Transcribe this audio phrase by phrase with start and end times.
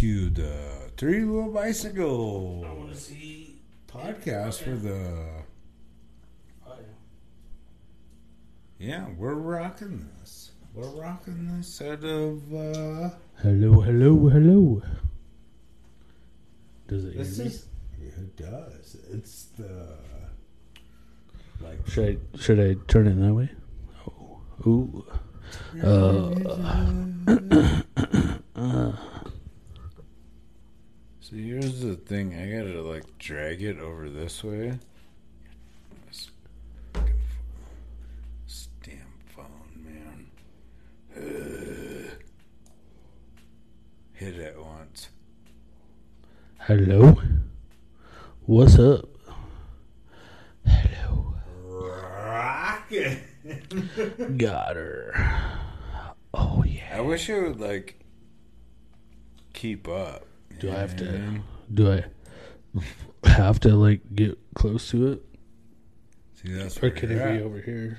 [0.00, 3.60] to the Three Wheel Bicycle I want to see.
[3.86, 5.26] podcast for the.
[6.66, 6.72] Oh,
[8.78, 10.52] Yeah, we're rocking this.
[10.72, 12.54] We're rocking this out of.
[12.54, 13.10] uh
[13.42, 14.80] Hello, hello, hello.
[16.88, 17.66] Does it This is.
[18.00, 18.96] It does.
[19.12, 19.98] It's the.
[21.60, 21.86] Like.
[21.86, 23.50] Should I should I turn it that way?
[24.08, 25.04] Oh, ooh.
[25.84, 27.79] Uh,
[31.30, 32.34] So here's the thing.
[32.34, 34.76] I gotta like drag it over this way.
[36.08, 36.28] This
[36.92, 37.14] phone.
[38.82, 40.26] Damn phone, man.
[44.12, 45.10] Hit it once.
[46.58, 47.16] hello.
[48.46, 49.08] What's up?
[50.66, 51.34] Hello.
[51.64, 53.18] Rocket.
[54.36, 55.12] Got her.
[56.34, 56.96] Oh yeah.
[56.96, 58.00] I wish it would like
[59.52, 60.26] keep up.
[60.60, 61.40] Do You I have to?
[61.72, 62.04] Do I
[63.28, 65.22] have to like get close to it,
[66.34, 67.42] See, that's or where can you're it be at.
[67.42, 67.98] over here?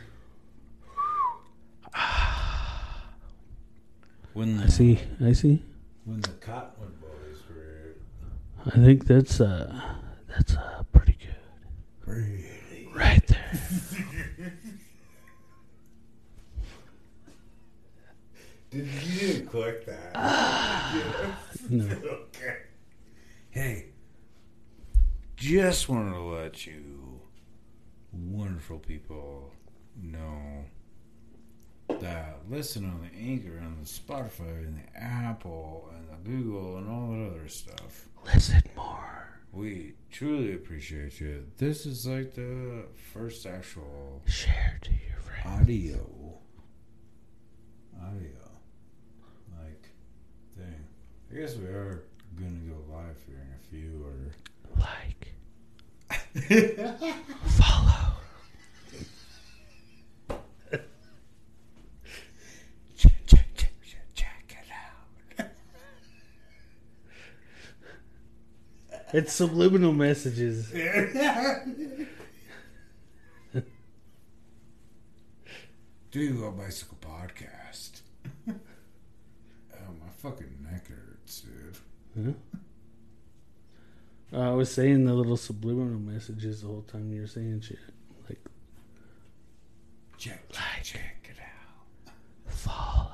[4.33, 4.99] When the, I see.
[5.23, 5.61] I see.
[6.05, 7.95] when the Cottonwood boys were
[8.65, 9.77] I think that's uh
[10.29, 11.35] that's uh pretty good.
[12.05, 12.45] really
[12.95, 13.59] Right there.
[18.71, 21.35] Did you didn't click that?
[21.71, 21.85] No.
[22.35, 22.57] okay.
[23.49, 23.85] Hey,
[25.37, 27.21] just wanted to let you,
[28.11, 29.51] wonderful people,
[30.01, 30.65] know
[31.87, 36.89] that listen on the Anchor and the Spotify and the Apple and the Google and
[36.89, 38.09] all that other stuff.
[38.25, 39.39] Listen more.
[39.53, 41.45] We truly appreciate you.
[41.57, 45.61] This is like the first actual Share to your friends.
[45.61, 45.99] audio
[48.01, 48.40] audio.
[51.31, 52.03] I guess we are
[52.35, 54.33] gonna go live here in a few or
[54.77, 55.33] Like.
[57.51, 58.13] Follow.
[62.97, 64.69] check, check, check, check, check it
[65.39, 65.51] out.
[69.13, 70.69] It's subliminal messages.
[76.11, 78.01] Do you a bicycle podcast?
[78.49, 78.53] oh
[79.73, 80.60] my fucking neck hurts,
[82.15, 82.35] dude.
[84.33, 87.79] I was saying the little subliminal messages the whole time you were saying shit.
[88.29, 88.39] Like,
[90.17, 92.13] Check, check, check it out.
[92.47, 93.07] follow.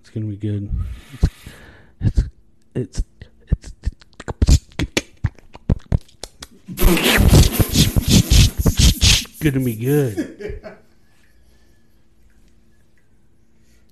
[0.00, 0.70] It's gonna be good.
[2.00, 2.22] It's,
[2.74, 3.02] it's,
[3.48, 3.72] it's,
[8.36, 10.76] it's gonna be good.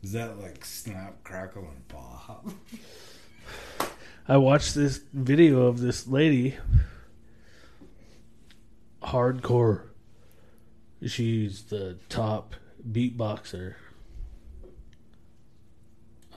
[0.02, 2.46] Is that like snap, crackle, and pop?
[4.28, 6.56] I watched this video of this lady,
[9.02, 9.82] hardcore.
[11.06, 12.54] She's the top
[12.88, 13.74] beatboxer,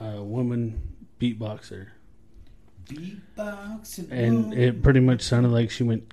[0.00, 1.88] a woman beatboxer,
[2.86, 6.12] Beatbox and, and it pretty much sounded like she went.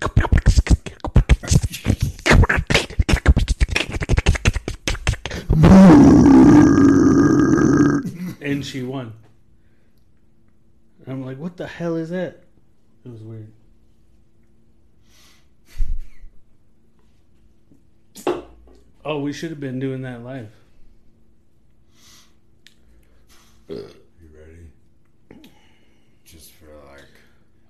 [8.44, 9.14] And she won.
[11.06, 12.44] I'm like, what the hell is that?
[13.04, 13.52] It was weird.
[19.04, 20.50] Oh, we should have been doing that live.
[23.68, 23.88] You
[24.32, 25.48] ready?
[26.24, 27.04] Just for like.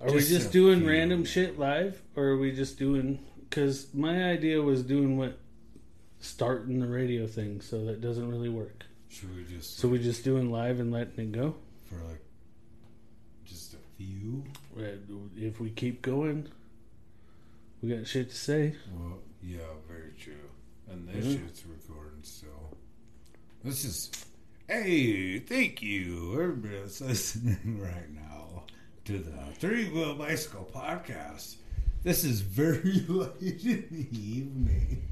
[0.01, 0.91] Are we Just just doing few.
[0.91, 3.19] random shit live, or are we just doing?
[3.49, 5.39] Because my idea was doing what
[6.21, 8.85] starting the radio thing, so that doesn't really work.
[9.15, 11.55] Should we just So we just doing live and letting it go.
[11.85, 12.21] for like
[13.45, 14.43] just a few?
[15.37, 16.49] If we keep going,
[17.81, 18.75] we got shit to say.
[18.93, 20.35] Well, yeah, very true.
[20.91, 21.33] And this Mhm.
[21.47, 22.77] shit's recording still.
[23.63, 24.11] This is.
[24.67, 28.65] Hey, thank you, everybody that's listening right now
[29.05, 31.57] to the Three Wheel Bicycle Podcast.
[32.03, 35.03] This is very late in the evening,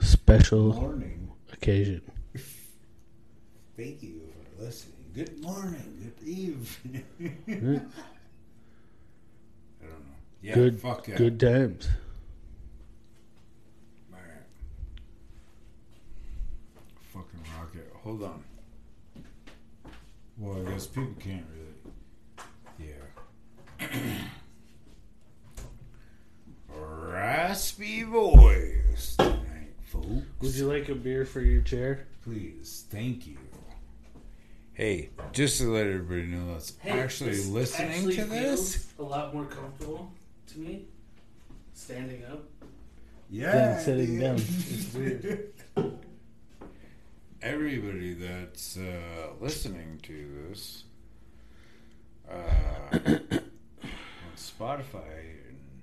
[0.00, 1.25] Special morning.
[1.56, 2.02] Occasion.
[3.76, 4.20] Thank you
[4.56, 4.94] for listening.
[5.14, 7.04] Good morning, good evening.
[7.18, 7.30] Yeah.
[7.46, 10.16] I don't know.
[10.42, 11.16] Yeah, good, fuck yeah.
[11.16, 11.88] good times.
[14.12, 14.28] Alright.
[17.12, 17.90] Fucking rocket.
[18.02, 18.44] Hold on.
[20.38, 21.44] Well, I guess people can't
[22.78, 22.90] really.
[23.80, 23.88] Yeah.
[26.78, 29.16] Raspy voice.
[30.40, 32.06] Would you like a beer for your chair?
[32.22, 33.38] Please, thank you.
[34.72, 38.76] Hey, just to let everybody know that's actually this listening actually to this.
[38.76, 40.10] feels A lot more comfortable
[40.48, 40.84] to me
[41.72, 42.44] standing up.
[43.30, 44.20] Yeah, than sitting dude.
[44.20, 44.36] down.
[44.38, 45.52] It's weird.
[47.42, 50.84] Everybody that's uh, listening to this
[52.30, 52.34] uh,
[52.92, 53.40] on
[54.36, 55.82] Spotify and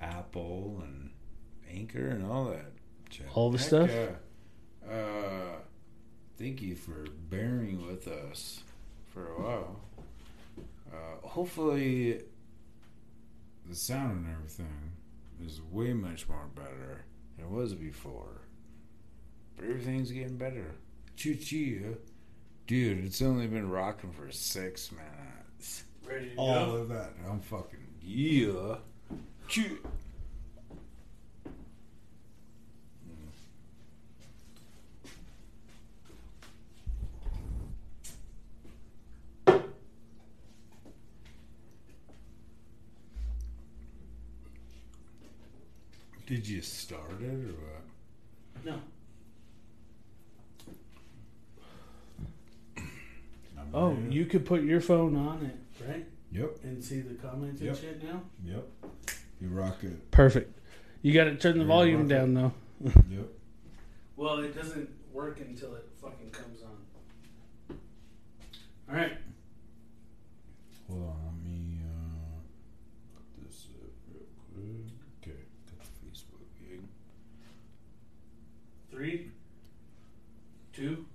[0.00, 1.10] Apple and
[1.70, 2.72] Anchor and all that.
[3.10, 3.26] Shit.
[3.34, 3.90] All the Heck stuff?
[3.90, 4.90] yeah.
[4.92, 5.56] Uh,
[6.38, 8.62] thank you for bearing with us
[9.12, 9.80] for a while.
[10.92, 12.22] Uh, hopefully,
[13.68, 14.92] the sound and everything
[15.44, 17.04] is way much more better
[17.36, 18.40] than it was before.
[19.56, 20.74] But everything's getting better.
[21.16, 21.98] Choo choo.
[22.66, 25.84] Dude, it's only been rocking for six minutes.
[26.04, 26.72] Ready to All go?
[26.76, 27.10] of that.
[27.28, 28.76] I'm fucking yeah.
[29.48, 29.78] Choo.
[46.30, 48.64] Did you start it or what?
[48.64, 48.80] No.
[53.58, 54.14] I'm Oh, ready.
[54.14, 56.06] you could put your phone on it, right?
[56.30, 57.70] Yep, And see the comments Yep.
[57.74, 58.22] and shit now?
[58.44, 58.64] yep.
[59.40, 60.08] You rock it.
[60.12, 60.56] Perfect.
[61.02, 62.34] You got to turn the You're volume welcome.
[62.34, 62.52] down,
[62.84, 62.92] though.
[63.10, 63.28] Yep.
[64.14, 67.76] Well, it doesn't work until it fucking comes on.
[68.88, 69.16] All right.
[70.88, 72.38] Hold on, let me uh,
[73.16, 74.22] put this up real
[74.54, 74.92] quick.
[75.22, 75.40] Okay,
[75.76, 76.80] got the Facebook gig.
[79.00, 79.32] Three,
[80.74, 81.06] two.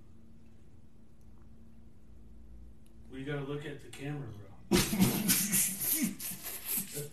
[3.14, 4.26] We gotta look at the camera,
[4.72, 4.80] bro.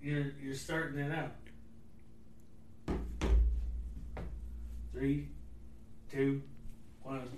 [0.00, 1.32] you're you're starting it out.
[4.92, 5.26] Three,
[6.12, 6.40] two,
[7.02, 7.28] one,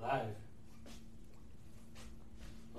[0.00, 0.34] live.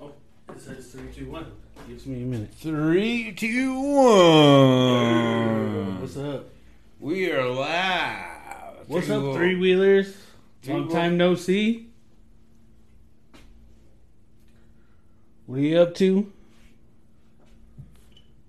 [0.02, 0.10] Oh,
[0.48, 1.52] it says three, two, one.
[1.86, 2.52] Gives me a minute.
[2.54, 6.00] Three, two, one.
[6.00, 6.53] What's up?
[7.04, 8.88] We are live.
[8.88, 10.16] What's Three up, wo- three wheelers?
[10.62, 11.90] Three Long wo- time no see.
[15.44, 16.32] What are you up to?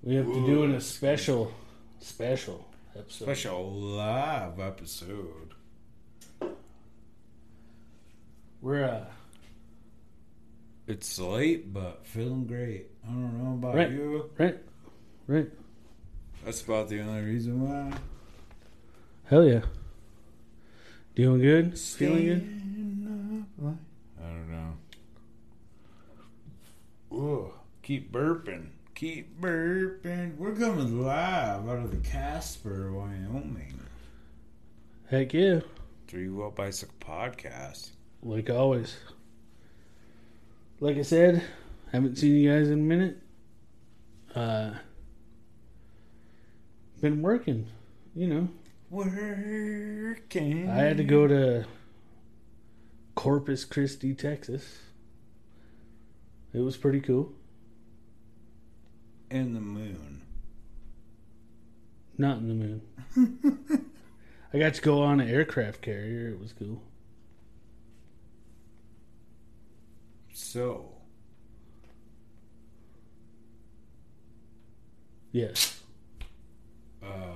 [0.03, 1.51] We have to doing a special,
[1.99, 2.65] special
[2.97, 3.25] episode.
[3.25, 5.53] Special live episode.
[8.61, 9.05] We're uh,
[10.87, 12.87] It's late, but feeling great.
[13.03, 13.91] I don't know about Right.
[13.91, 14.29] you.
[14.37, 14.57] right,
[15.27, 15.49] right.
[16.45, 17.97] That's about the only reason why.
[19.25, 19.61] Hell yeah.
[21.15, 21.79] Doing good.
[21.79, 22.41] Feeling good.
[22.41, 23.75] Stand up like-
[24.23, 24.51] I don't
[27.11, 27.45] know.
[27.47, 27.51] Ugh,
[27.81, 28.67] keep burping.
[28.93, 30.37] Keep burping.
[30.37, 33.79] We're coming live out of the Casper, Wyoming.
[35.09, 35.61] Heck yeah.
[36.07, 37.91] Three Wheel Bicycle Podcast.
[38.21, 38.95] Like always.
[40.79, 41.43] Like I said,
[41.91, 43.17] haven't seen you guys in a minute.
[44.33, 44.71] Uh,
[47.01, 47.67] been working,
[48.13, 48.49] you know.
[48.95, 50.69] Working.
[50.69, 51.65] I had to go to
[53.13, 54.79] Corpus Christi, Texas.
[56.53, 57.33] It was pretty cool.
[59.29, 60.21] in the moon.
[62.17, 62.81] Not in the moon.
[64.53, 66.29] I got to go on an aircraft carrier.
[66.29, 66.81] It was cool.
[70.33, 70.93] So,
[75.33, 75.81] Yes.
[77.03, 77.34] uh,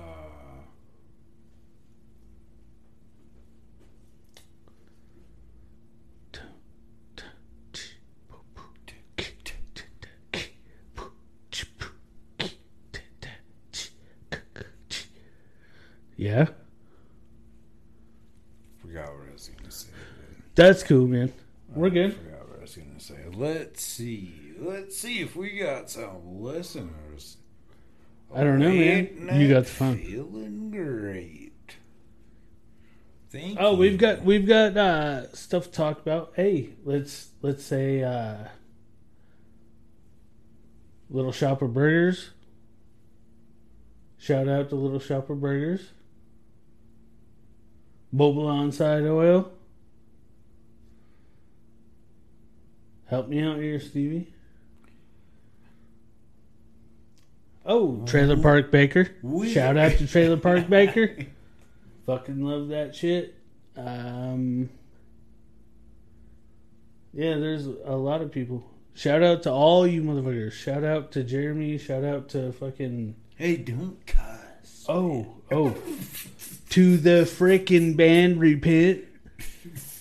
[16.20, 16.48] Yeah,
[18.82, 19.88] forgot what I was going to say.
[20.54, 21.32] that's cool, man.
[21.74, 22.14] We're I good.
[22.14, 23.16] forgot what I was going to say.
[23.32, 24.52] Let's see.
[24.58, 27.38] Let's see if we got some listeners.
[28.34, 29.30] I don't know, man.
[29.40, 29.96] You got the phone.
[29.96, 31.52] Feeling great.
[33.30, 33.78] Thank Oh, you.
[33.78, 36.32] we've got we've got uh, stuff to talk about.
[36.36, 38.44] Hey, let's let's say uh,
[41.08, 42.30] Little Shopper Burgers.
[44.18, 45.92] Shout out to Little Shopper Burgers.
[48.14, 49.50] Bobalon side oil.
[53.06, 54.32] Help me out here, Stevie.
[57.66, 59.08] Oh, Trailer Park Baker.
[59.22, 61.16] We- Shout out to Trailer Park Baker.
[62.06, 63.34] Fucking love that shit.
[63.76, 64.70] Um,
[67.12, 68.64] yeah, there's a lot of people.
[68.94, 70.52] Shout out to all you motherfuckers.
[70.52, 71.78] Shout out to Jeremy.
[71.78, 74.84] Shout out to fucking Hey, don't cuss.
[74.88, 75.74] Oh, oh.
[76.70, 79.04] To the frickin' band repent.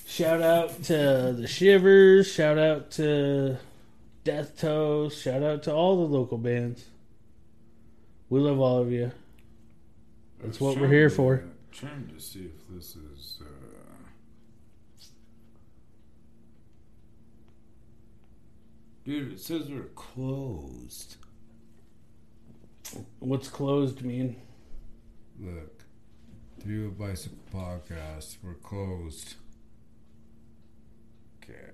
[0.06, 2.32] Shout out to the Shivers.
[2.32, 3.58] Shout out to
[4.24, 5.20] Death Toast.
[5.22, 6.86] Shout out to all the local bands.
[8.30, 9.12] We love all of you.
[10.44, 11.44] That's what we're here for.
[11.72, 13.42] Trying to see if this is.
[13.42, 13.46] Uh...
[19.06, 21.16] Dude, it says we're closed.
[23.18, 24.36] What's closed mean?
[25.40, 25.79] Look,
[26.60, 28.38] Three Wheel Bicycle Podcast.
[28.44, 29.36] We're closed.
[31.44, 31.72] Okay.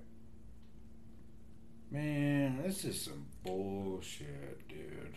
[1.90, 5.14] Man, this is some bullshit, dude.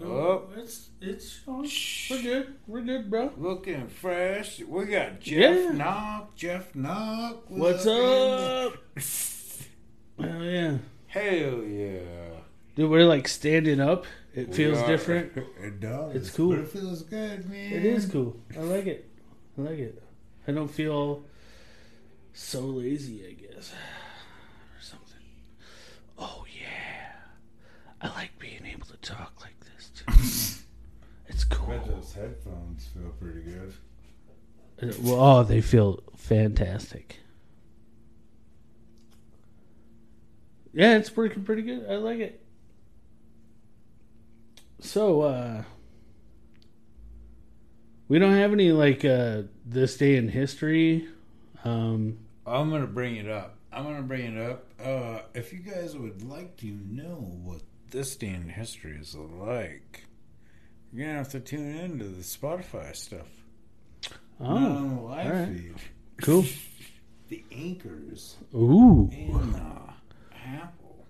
[0.00, 0.48] Oh, oh.
[0.56, 2.54] it's it's we're good.
[2.66, 3.30] We're good, bro.
[3.36, 4.60] looking fresh.
[4.60, 5.70] We got Jeff Yeah.
[5.72, 6.34] Knock.
[6.34, 7.44] Jeff Knock.
[7.48, 8.74] What's up?
[10.18, 12.00] Hell yeah, Hell yeah.
[12.74, 12.90] dude.
[12.90, 14.04] We're like standing up.
[14.34, 15.32] It We feels are- different.
[15.60, 16.16] It does.
[16.16, 16.50] It's cool.
[16.50, 17.72] But it feels good, man.
[17.72, 18.36] It is cool.
[18.56, 19.08] I like it.
[19.58, 20.02] I like it.
[20.48, 21.24] I don't feel
[22.32, 23.72] so lazy, I guess.
[24.74, 25.20] Or something.
[26.18, 27.12] Oh, yeah.
[28.00, 30.04] I like being able to talk like this, too.
[31.28, 31.68] it's I cool.
[31.68, 33.72] bet those headphones feel pretty good.
[34.82, 37.18] Uh, Well, oh, they feel fantastic.
[40.72, 41.86] Yeah, it's working pretty good.
[41.88, 42.40] I like it.
[44.80, 45.62] So, uh,
[48.12, 51.08] we don't have any like uh, this day in history.
[51.64, 53.56] Um, I'm gonna bring it up.
[53.72, 54.66] I'm gonna bring it up.
[54.78, 60.04] Uh, if you guys would like to know what this day in history is like,
[60.92, 63.28] you're gonna have to tune into the Spotify stuff.
[64.38, 65.74] oh, live feed.
[66.20, 66.44] cool.
[67.30, 69.90] The anchors Ooh, in uh,
[70.44, 71.06] Apple.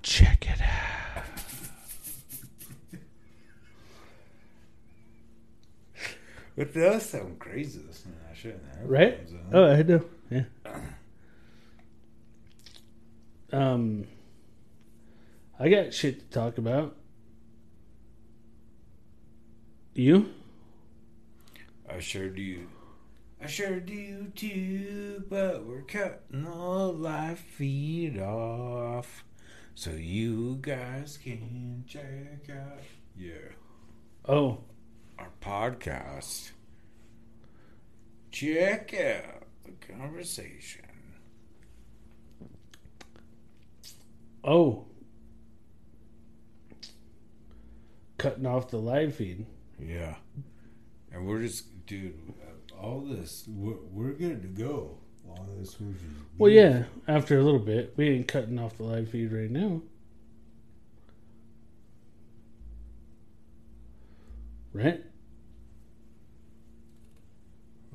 [0.00, 1.24] check it out.
[6.56, 8.60] It does sound crazy listening to that shit.
[8.82, 9.20] Right?
[9.52, 10.08] Oh, I do.
[10.30, 10.44] Yeah.
[13.52, 14.06] Um,
[15.58, 16.96] I got shit to talk about.
[19.94, 20.30] You?
[21.88, 22.66] I sure do.
[23.40, 29.24] I sure do too, but we're cutting the live feed off
[29.74, 32.80] so you guys can check out
[33.14, 33.52] yeah
[34.26, 34.60] Oh,
[35.18, 36.50] our podcast.
[38.30, 40.82] Check out the conversation.
[44.44, 44.86] oh.
[48.18, 49.44] Cutting off the live feed.
[49.78, 50.14] Yeah,
[51.12, 52.14] and we're just dude.
[52.80, 54.98] All this, we're, we're good to go.
[55.28, 56.04] All this, we're just
[56.38, 56.84] Well, yeah.
[57.08, 59.80] After a little bit, we ain't cutting off the live feed right now.
[64.72, 65.02] Right?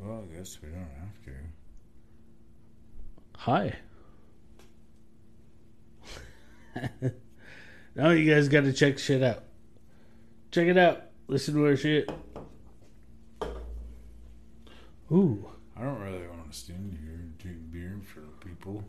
[0.02, 1.32] Well, I guess we don't have to.
[3.38, 3.76] Hi.
[7.96, 9.44] now you guys got to check shit out.
[10.50, 11.04] Check it out.
[11.28, 12.10] Listen to our shit.
[15.12, 15.46] Ooh.
[15.78, 18.84] I don't really want to stand here and drink beer for people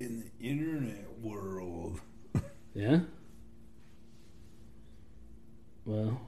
[0.00, 2.00] in the internet world.
[2.76, 3.02] Yeah?
[5.84, 6.20] Well,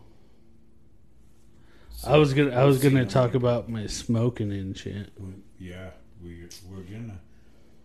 [2.05, 5.11] I was gonna I was gonna talk about my smoking and shit.
[5.59, 5.91] Yeah,
[6.23, 7.19] we we're gonna.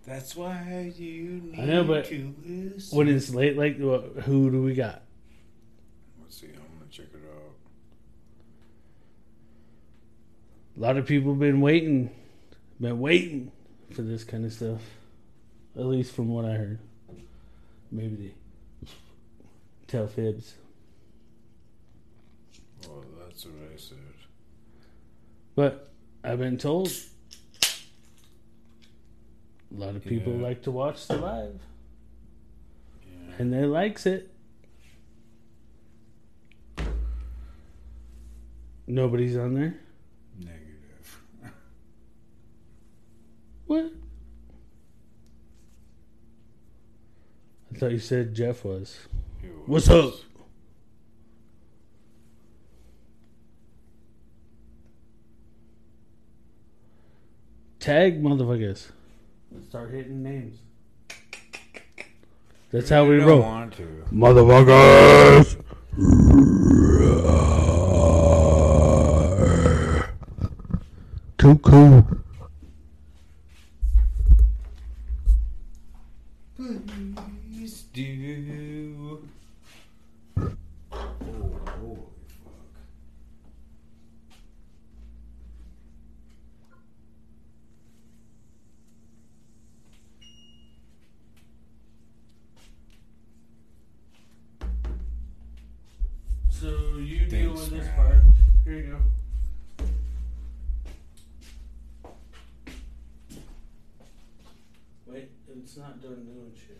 [0.06, 2.98] That's why you need I know, but to listen.
[2.98, 5.04] When it's late, like wh- who do we got?
[6.22, 6.48] Let's see.
[6.48, 7.54] I'm gonna check it out.
[10.78, 12.10] A lot of people been waiting,
[12.80, 13.52] been waiting
[13.92, 14.82] for this kind of stuff.
[15.76, 16.80] At least from what I heard.
[17.92, 18.88] Maybe they
[19.88, 20.56] tell fibs.
[22.88, 23.98] Well, that's what I said.
[25.56, 25.90] But
[26.24, 26.90] I've been told
[29.72, 30.42] a lot of people Yeah.
[30.44, 31.60] like to watch the live,
[33.06, 33.36] Yeah.
[33.40, 34.30] and they likes it.
[38.88, 39.80] Nobody's on there.
[40.40, 41.22] Negative.
[43.68, 43.92] What?
[47.74, 48.98] I thought you said Jeff was.
[49.66, 50.14] What's up?
[57.82, 58.92] Tag motherfuckers.
[59.68, 60.60] Start hitting names.
[62.72, 63.42] That's how we roll.
[63.42, 64.06] want to.
[64.14, 65.58] Motherfuckers!
[71.38, 72.04] Cuckoo.
[76.56, 79.28] Please do.
[96.64, 98.22] Oh, holy fuck.
[105.72, 106.78] It's not done doing shit.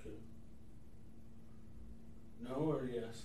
[0.00, 0.14] Okay.
[2.40, 3.22] No or yes?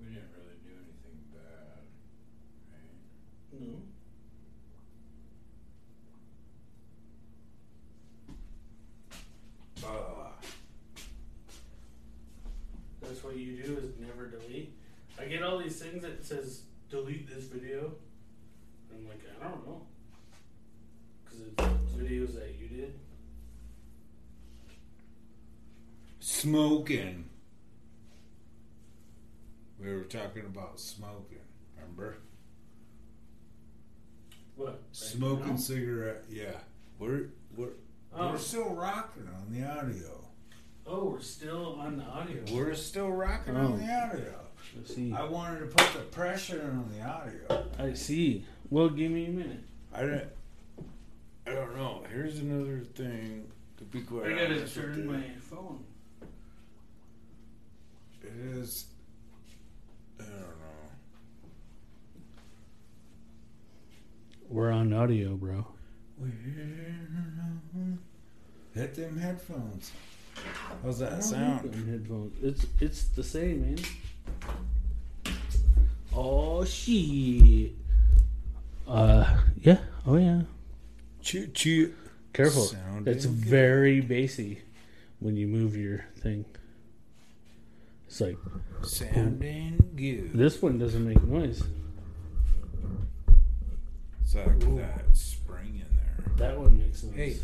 [0.00, 1.86] We didn't really do anything bad,
[2.72, 2.96] right?
[3.60, 3.74] No.
[9.88, 10.32] Uh,
[13.02, 14.74] That's what you do is never delete.
[15.20, 17.90] I get all these things that says delete this video.
[18.92, 19.86] I'm like, I don't know.
[21.24, 22.92] Because it's videos that you did.
[26.98, 27.24] Smoking.
[29.80, 31.38] We were talking about smoking,
[31.76, 32.16] remember?
[34.56, 34.68] What?
[34.68, 35.56] right Smoking now?
[35.56, 36.58] cigarette, yeah.
[36.98, 37.70] We're we're
[38.14, 38.32] Oh.
[38.32, 40.28] we're still rocking on the audio.
[40.86, 42.42] Oh, we're still on the audio.
[42.52, 43.66] We're still rocking Oh.
[43.72, 44.10] on the oh.
[44.10, 44.38] audio.
[44.76, 45.12] Let's see.
[45.12, 47.66] I wanted to put the pressure on the audio.
[47.78, 48.44] I see.
[48.70, 49.64] Well, give me a minute.
[49.92, 50.28] I don't.
[51.46, 52.04] I don't know.
[52.10, 53.50] Here's another thing.
[53.78, 55.84] To be quite I gotta turn my phone.
[58.42, 58.86] It is.
[60.18, 60.46] I don't know.
[64.48, 65.66] We're on audio, bro.
[68.74, 69.92] Hit them headphones.
[70.82, 71.72] How's that I don't sound?
[71.72, 72.32] them headphones.
[72.42, 75.34] It's it's the same, man.
[76.14, 77.72] Oh shit.
[78.88, 79.78] Uh, yeah.
[80.06, 80.42] Oh yeah.
[81.20, 81.94] Choo choo.
[82.32, 82.62] Careful.
[82.62, 83.34] Sounding That's good.
[83.36, 84.62] very bassy
[85.20, 86.44] when you move your thing.
[88.12, 88.36] It's like
[88.82, 90.34] Sounding good.
[90.34, 91.62] this one doesn't make noise.
[94.20, 94.76] It's like Ooh.
[94.76, 96.36] that spring in there.
[96.36, 97.16] That one makes noise.
[97.16, 97.36] Hey.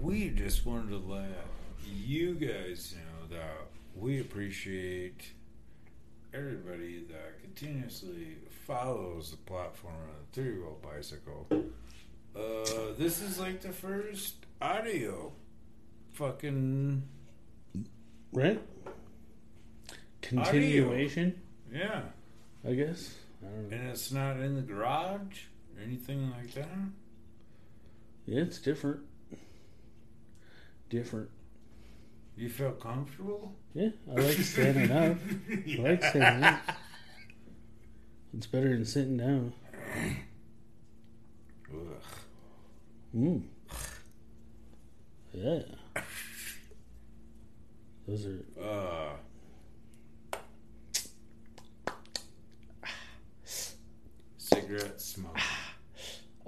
[0.00, 1.46] We just wanted to let
[1.86, 5.30] you guys know that we appreciate
[6.34, 11.46] everybody that continuously follows the platform of the three wheel bicycle.
[12.34, 15.30] Uh, this is like the first audio
[16.14, 17.04] fucking
[18.32, 18.60] Right?
[20.28, 21.40] Continuation,
[21.72, 22.02] yeah,
[22.68, 23.14] I guess.
[23.42, 23.76] I don't know.
[23.76, 25.44] and it's not in the garage
[25.76, 26.68] or anything like that.
[28.26, 29.00] Yeah, it's different.
[30.90, 31.30] Different.
[32.36, 33.54] You feel comfortable?
[33.74, 35.16] Yeah, I like standing up.
[35.50, 36.60] I like standing up.
[38.36, 39.54] It's better than sitting down.
[41.72, 42.02] Ugh.
[43.16, 43.42] Mm.
[45.32, 45.60] Yeah.
[48.06, 49.16] Those are Uh,
[54.68, 55.38] cigarette smoke.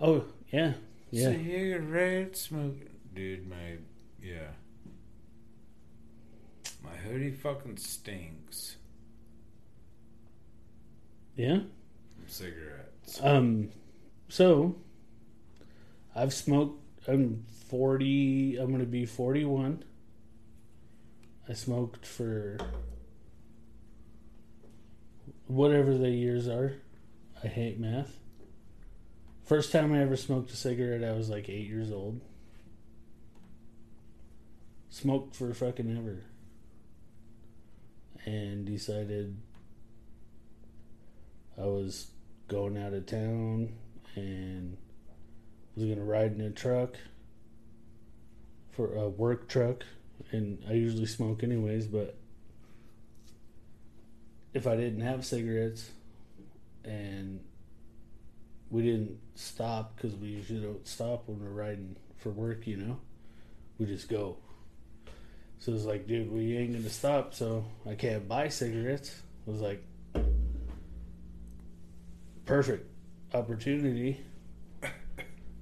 [0.02, 0.72] Oh, yeah.
[1.10, 1.32] Yeah.
[1.32, 2.76] Cigarette red smoke.
[3.14, 3.76] Dude, my.
[4.22, 4.48] Yeah.
[6.82, 8.76] My hoodie fucking stinks
[11.36, 11.56] Yeah.
[12.14, 13.20] from cigarettes.
[13.22, 13.68] Um
[14.30, 14.76] so
[16.16, 19.84] I've smoked I'm 40 I'm going to be 41.
[21.46, 22.56] I smoked for
[25.46, 26.76] whatever the years are.
[27.42, 28.18] I hate math.
[29.44, 32.20] First time I ever smoked a cigarette I was like 8 years old.
[34.90, 36.24] Smoked for fucking ever.
[38.26, 39.36] And decided
[41.58, 42.08] I was
[42.48, 43.72] going out of town
[44.16, 44.76] and
[45.76, 46.96] was gonna ride in a truck
[48.70, 49.84] for a work truck
[50.32, 52.16] and I usually smoke anyways but
[54.52, 55.90] if I didn't have cigarettes
[56.84, 57.40] and
[58.70, 62.98] we didn't stop because we usually don't stop when we're riding for work you know
[63.78, 64.36] we just go
[65.58, 69.60] so it's like dude we ain't gonna stop so I can't buy cigarettes I was
[69.60, 69.84] like
[72.50, 72.90] perfect
[73.32, 74.20] opportunity.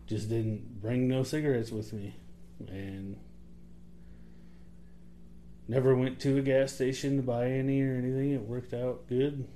[0.06, 2.16] Just didn't bring no cigarettes with me,
[2.66, 3.14] and
[5.68, 8.32] never went to a gas station to buy any or anything.
[8.32, 9.46] It worked out good.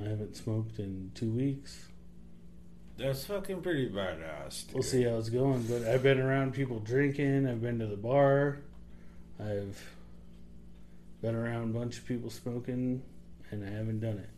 [0.00, 1.86] I haven't smoked in two weeks.
[2.96, 4.66] That's fucking pretty badass.
[4.66, 4.74] Dude.
[4.74, 5.62] We'll see how it's going.
[5.64, 7.46] But I've been around people drinking.
[7.48, 8.58] I've been to the bar.
[9.40, 9.80] I've
[11.22, 13.02] been around a bunch of people smoking,
[13.50, 14.30] and I haven't done it.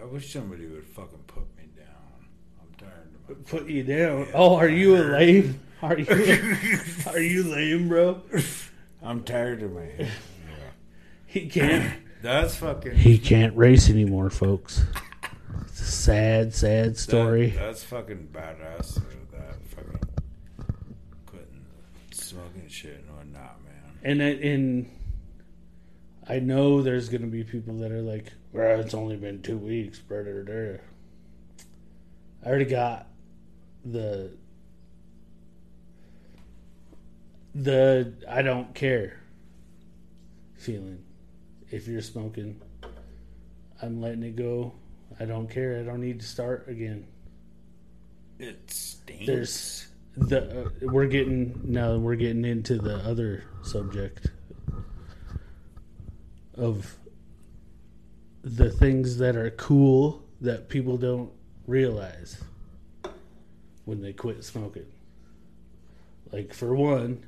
[0.00, 2.28] I wish somebody would fucking put me down.
[2.60, 3.50] I'm tired of my.
[3.50, 4.28] Put you down.
[4.34, 5.60] Oh, are you a lame?
[5.82, 6.06] Are you
[7.06, 8.22] are you lame, bro?
[9.02, 9.88] I'm tired of my.
[9.98, 10.06] Yeah.
[11.26, 12.00] He can't.
[12.22, 12.94] That's fucking.
[12.94, 14.84] He can't race anymore, folks.
[15.68, 17.50] It's a sad, sad story.
[17.50, 18.94] That, that's fucking badass.
[19.32, 19.98] That fucking
[21.26, 21.66] quitting
[22.12, 23.98] smoking shit and whatnot, man.
[24.02, 24.90] and I, and
[26.28, 29.58] I know there's going to be people that are like, well, it's only been two
[29.58, 30.00] weeks.
[32.44, 33.08] I already got
[33.84, 34.30] the
[37.54, 39.20] the I don't care
[40.56, 41.04] feeling.
[41.70, 42.60] If you're smoking,
[43.82, 44.74] I'm letting it go.
[45.20, 45.78] I don't care.
[45.78, 47.06] I don't need to start again.
[48.38, 49.26] It stinks.
[49.26, 54.28] There's the uh, we're getting now we're getting into the other subject
[56.56, 56.96] of
[58.42, 61.32] the things that are cool that people don't
[61.66, 62.42] realize
[63.84, 64.86] when they quit smoking.
[66.32, 67.24] Like for one,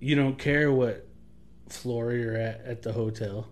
[0.00, 1.06] you don't care what
[1.68, 3.48] floor you're at at the hotel,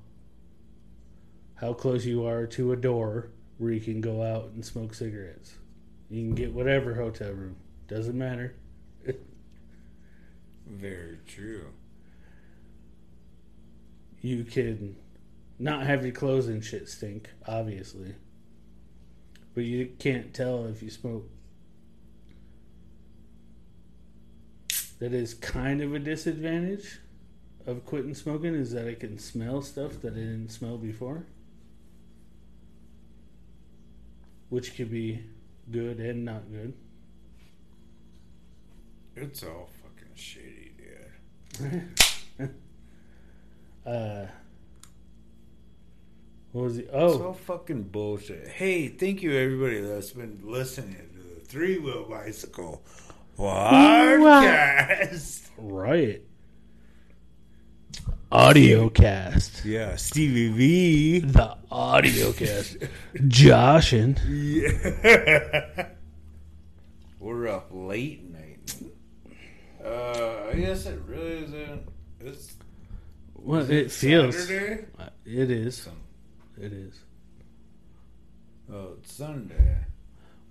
[1.61, 5.55] how close you are to a door where you can go out and smoke cigarettes.
[6.09, 7.57] You can get whatever hotel room.
[7.87, 8.55] Doesn't matter.
[10.67, 11.67] Very true.
[14.23, 14.97] You can
[15.59, 18.15] not have your clothes and shit stink, obviously.
[19.55, 21.29] But you can't tell if you smoke.
[24.99, 27.01] That is kind of a disadvantage
[27.67, 31.27] of quitting smoking is that I can smell stuff that I didn't smell before.
[34.51, 35.23] Which could be
[35.71, 36.75] good and not good.
[39.17, 40.71] It's all fucking shitty,
[41.59, 42.51] dude.
[43.87, 44.27] Uh,
[46.53, 46.83] what was it?
[46.85, 48.47] It's Oh, all fucking bullshit.
[48.47, 52.83] Hey, thank you everybody that's been listening to the Three Wheel Bicycle
[53.39, 55.49] podcast.
[55.57, 56.23] right.
[58.33, 59.65] Audio cast.
[59.65, 61.19] Yeah, Stevie V.
[61.19, 62.77] The audio cast.
[63.27, 65.89] Josh and Yeah.
[67.19, 68.75] We're up late night.
[69.85, 71.83] Uh, I guess it really isn't.
[72.21, 72.55] It's
[73.35, 74.39] well, it feels.
[74.47, 74.85] Saturday?
[75.25, 75.89] It is.
[76.57, 77.01] It is.
[78.73, 79.79] Oh, it's Sunday.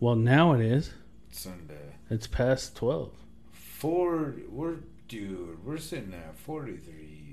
[0.02, 0.92] Well, now it is.
[1.30, 1.96] It's Sunday.
[2.10, 3.14] It's past twelve.
[3.54, 4.36] Four.
[4.50, 5.64] We're dude.
[5.66, 7.29] We're sitting at forty-three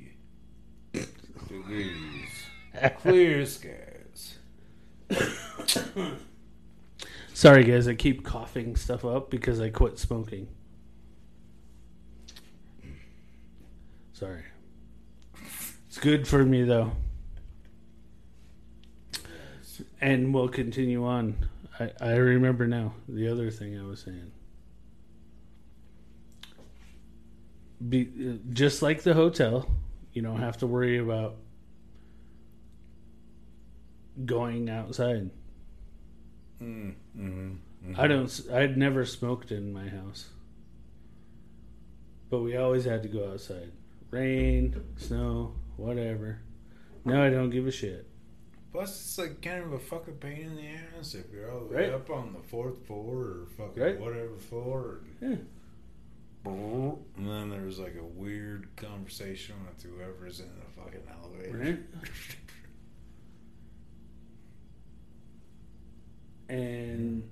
[1.49, 2.29] degrees.
[3.01, 4.39] Clear skies.
[7.33, 7.87] Sorry, guys.
[7.89, 10.49] I keep coughing stuff up because I quit smoking.
[14.13, 14.45] Sorry.
[15.89, 16.93] It's good for me though.
[20.01, 21.49] And we'll continue on.
[21.79, 24.33] I, I remember now the other thing I was saying.
[27.87, 29.69] Be, just like the hotel,
[30.17, 31.37] you don't have to worry about
[34.25, 35.31] going outside.
[36.63, 38.41] Mm, mm-hmm, I don't.
[38.51, 40.31] I'd never smoked in my house,
[42.31, 43.73] but we always had to go outside.
[44.11, 46.41] Rain, snow, whatever.
[47.05, 48.07] Now I don't give a shit.
[48.73, 51.75] Plus, it's like kind of a fucking pain in the ass if you're all the
[51.77, 54.01] way up on the fourth floor or fucking Right.
[54.01, 55.01] whatever floor.
[55.21, 55.37] Yeah.
[56.47, 61.81] And then there's like a weird conversation with whoever's in the fucking elevator.
[66.49, 67.29] And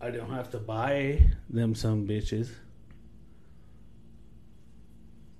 [0.00, 2.48] I don't have to buy them some bitches.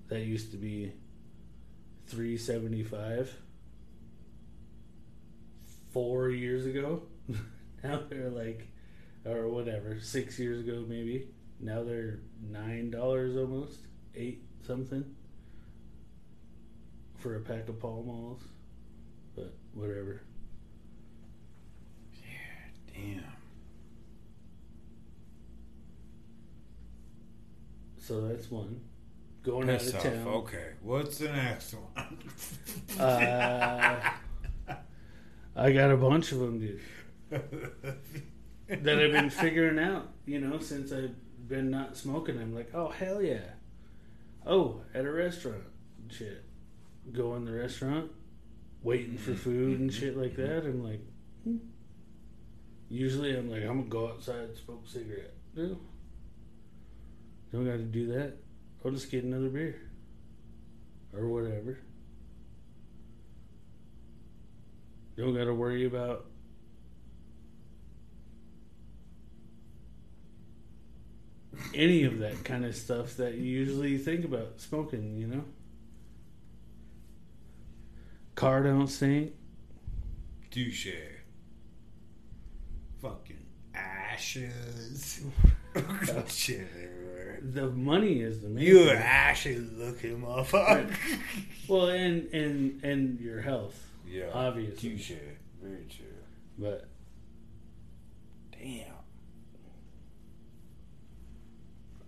[0.07, 0.93] That used to be
[2.07, 3.35] three seventy five
[5.93, 7.03] four years ago.
[7.83, 8.69] now they're like
[9.27, 11.27] or whatever, six years ago maybe.
[11.61, 13.81] Now they're nine dollars almost.
[14.15, 15.05] Eight something.
[17.17, 18.43] For a pack of Pall Malls.
[19.35, 20.23] But whatever.
[22.15, 23.25] Yeah, Damn.
[27.99, 28.81] So that's one.
[29.43, 30.27] Going Piss out of town.
[30.29, 32.19] Okay, what's the next one?
[32.99, 34.01] Uh,
[35.57, 36.81] I got a bunch of them, dude.
[37.31, 41.15] That I've been figuring out, you know, since I've
[41.47, 42.39] been not smoking.
[42.39, 43.51] I'm like, oh hell yeah.
[44.47, 45.65] Oh, at a restaurant,
[46.11, 46.45] shit.
[47.13, 48.11] Go in the restaurant,
[48.83, 49.41] waiting for mm-hmm.
[49.41, 50.01] food and mm-hmm.
[50.01, 50.43] shit like mm-hmm.
[50.43, 50.65] that.
[50.65, 51.01] I'm like,
[51.45, 51.57] hmm.
[52.89, 55.35] usually I'm like, I'm gonna go outside, smoke a cigarette.
[55.55, 55.79] No,
[57.53, 58.35] don't got to do that.
[58.85, 59.81] I'll just get another beer
[61.13, 61.79] or whatever.
[65.17, 66.27] Don't got to worry about
[71.75, 75.45] any of that kind of stuff that you usually think about smoking, you know?
[78.35, 79.33] Car don't stink.
[80.51, 80.89] Touche.
[83.01, 85.25] Fucking ashes.
[86.29, 86.69] Shit
[87.43, 88.65] the money is the main.
[88.65, 88.99] You thing.
[88.99, 90.53] actually look him up.
[90.53, 90.89] Right.
[91.69, 93.87] well, and and and your health.
[94.07, 94.91] Yeah, obviously.
[94.91, 95.13] Touche.
[95.63, 96.07] Very true.
[96.59, 96.89] But
[98.53, 98.98] damn.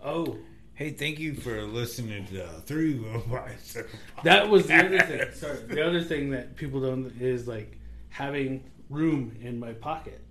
[0.03, 0.39] Oh.
[0.75, 3.99] Hey, thank you for listening to uh, Three Wheel Bicycle.
[4.25, 5.29] That was the other thing.
[5.35, 10.25] Sorry, the other thing that people don't is like having room in my pocket.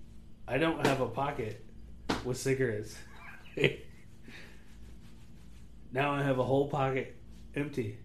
[0.47, 1.63] I don't have a pocket
[2.25, 2.95] with cigarettes.
[5.91, 7.15] now I have a whole pocket
[7.55, 7.99] empty.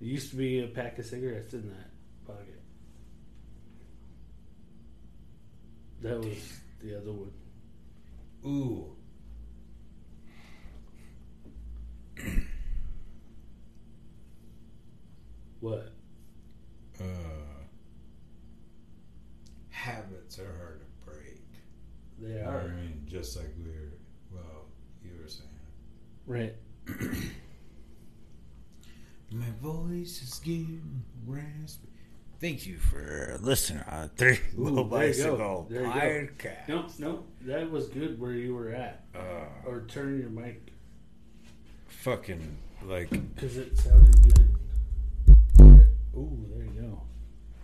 [0.00, 1.90] It used to be a pack of cigarettes in that
[2.24, 2.60] pocket.
[6.02, 7.32] That was the other one.
[8.44, 8.95] Ooh.
[15.60, 15.92] What?
[17.00, 17.04] Uh,
[19.70, 21.42] habits are hard to break.
[22.18, 22.60] They are.
[22.60, 23.92] I mean, just like we were,
[24.32, 24.66] well,
[25.04, 25.48] you were saying.
[26.26, 26.54] Right.
[29.32, 31.88] My voice is getting raspy.
[32.40, 36.68] Thank you for listening on Three Wheel Bicycle Podcast.
[36.68, 39.04] No, no, that was good where you were at.
[39.14, 40.72] Uh, or turn your mic.
[41.88, 43.10] Fucking like.
[43.10, 44.55] Because it sounded good.
[46.16, 47.02] Ooh, there you go.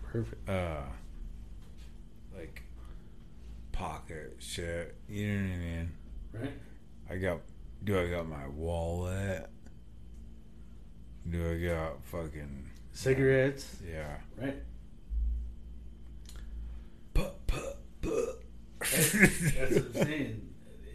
[0.03, 0.47] Perfect.
[0.49, 0.81] Uh,
[2.35, 2.61] like
[3.71, 4.95] pocket shit.
[5.09, 5.91] You know what I mean?
[6.33, 6.53] Right.
[7.09, 7.39] I got.
[7.83, 9.49] Do I got my wallet?
[11.29, 13.77] Do I got fucking cigarettes?
[13.85, 14.17] Yeah.
[14.37, 14.61] Right.
[17.13, 18.43] Put, put, put.
[18.79, 20.49] That's, that's what I'm saying.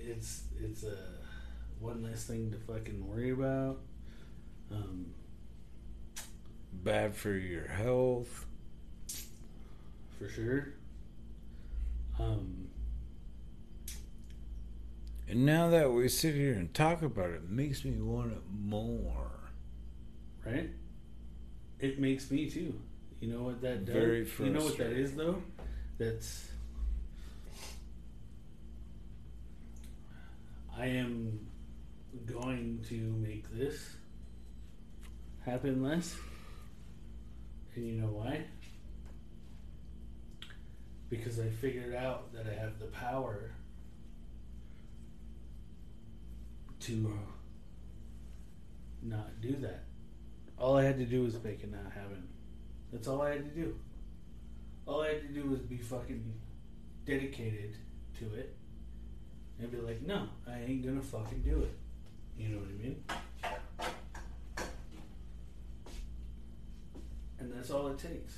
[0.07, 0.97] It's it's a
[1.81, 3.79] one less thing to fucking worry about.
[4.71, 5.07] Um,
[6.89, 8.47] Bad for your health.
[10.19, 10.69] For sure.
[12.19, 12.69] Um,
[15.29, 18.43] and now that we sit here and talk about it, it makes me want it
[18.51, 19.51] more.
[20.47, 20.71] Right?
[21.79, 22.81] It makes me too.
[23.21, 23.95] You know what that does?
[23.95, 25.43] Very You know what that is though?
[25.99, 26.51] That's
[30.75, 31.49] I am
[32.25, 33.95] going to make this
[35.45, 36.17] happen less.
[37.79, 38.41] And you know why?
[41.09, 43.53] Because I figured out that I have the power
[46.81, 47.31] to uh,
[49.01, 49.85] not do that.
[50.59, 52.27] All I had to do was make it not happen.
[52.93, 53.77] That's all I had to do.
[54.85, 56.35] All I had to do was be fucking
[57.07, 57.77] dedicated
[58.19, 58.57] to it
[59.61, 61.79] and be like, no, I ain't gonna fucking do it.
[62.37, 63.05] You know what I mean?
[67.41, 68.35] And that's all it takes.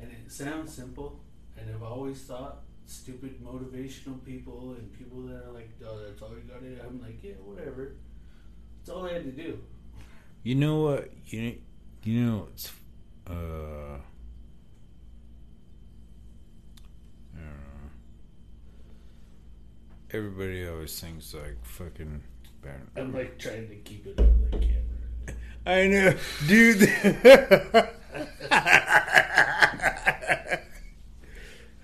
[0.00, 1.20] And it sounds simple,
[1.56, 6.30] and I've always thought stupid motivational people and people that are like, oh, that's all
[6.30, 6.76] you gotta do.
[6.86, 7.94] I'm like, yeah, whatever.
[8.78, 9.58] That's all I had to do.
[10.42, 11.10] You know what?
[11.26, 11.56] You
[12.02, 12.70] you know it's
[13.28, 13.32] uh.
[13.32, 13.98] I
[17.36, 17.90] don't know.
[20.10, 22.22] Everybody always thinks like fucking.
[22.96, 24.80] I'm like trying to keep it on the camera.
[25.66, 26.14] I know,
[26.46, 26.82] dude.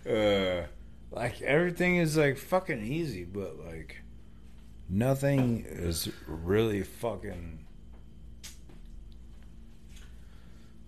[0.06, 0.66] uh,
[1.10, 4.02] like everything is like fucking easy, but like
[4.88, 7.64] nothing is really fucking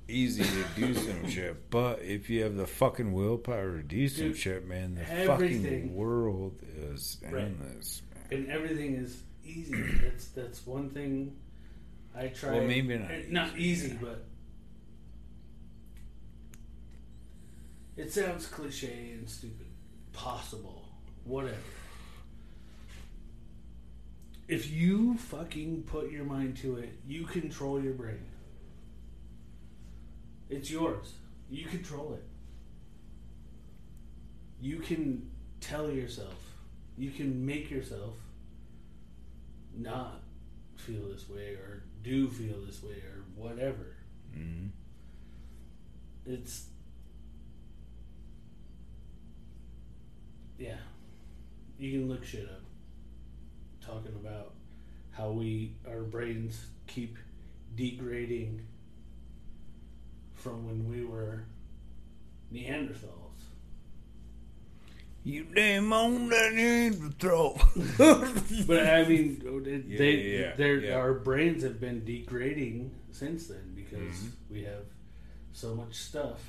[0.08, 1.70] easy to do some shit.
[1.70, 5.94] But if you have the fucking willpower to do some Dude, shit, man, the fucking
[5.94, 8.02] world is endless.
[8.30, 8.40] Man.
[8.40, 9.82] And everything is easy.
[10.02, 11.36] That's that's one thing
[12.16, 12.52] I try.
[12.52, 14.24] Well, maybe not Not easy, easy, but
[17.96, 19.66] it sounds cliche and stupid.
[20.12, 20.84] Possible,
[21.24, 21.56] whatever.
[24.48, 28.24] If you fucking put your mind to it, you control your brain.
[30.50, 31.14] It's yours.
[31.50, 32.24] You control it.
[34.60, 36.34] You can tell yourself,
[36.98, 38.14] you can make yourself
[39.74, 40.20] not
[40.76, 43.96] feel this way or do feel this way or whatever.
[44.34, 44.66] hmm
[46.26, 46.66] It's
[50.58, 50.76] yeah.
[51.78, 52.60] You can look shit up.
[53.84, 54.54] Talking about
[55.10, 57.18] how we our brains keep
[57.74, 58.64] degrading
[60.34, 61.44] from when we were
[62.52, 63.31] Neanderthals.
[65.24, 67.56] You damn on that in the throat.
[68.66, 70.94] But I mean, it- Yeah, they, yeah, yeah, their yeah.
[70.94, 74.30] our brains have been degrading since then because Mhm.
[74.50, 74.84] we have
[75.52, 76.40] so much stuff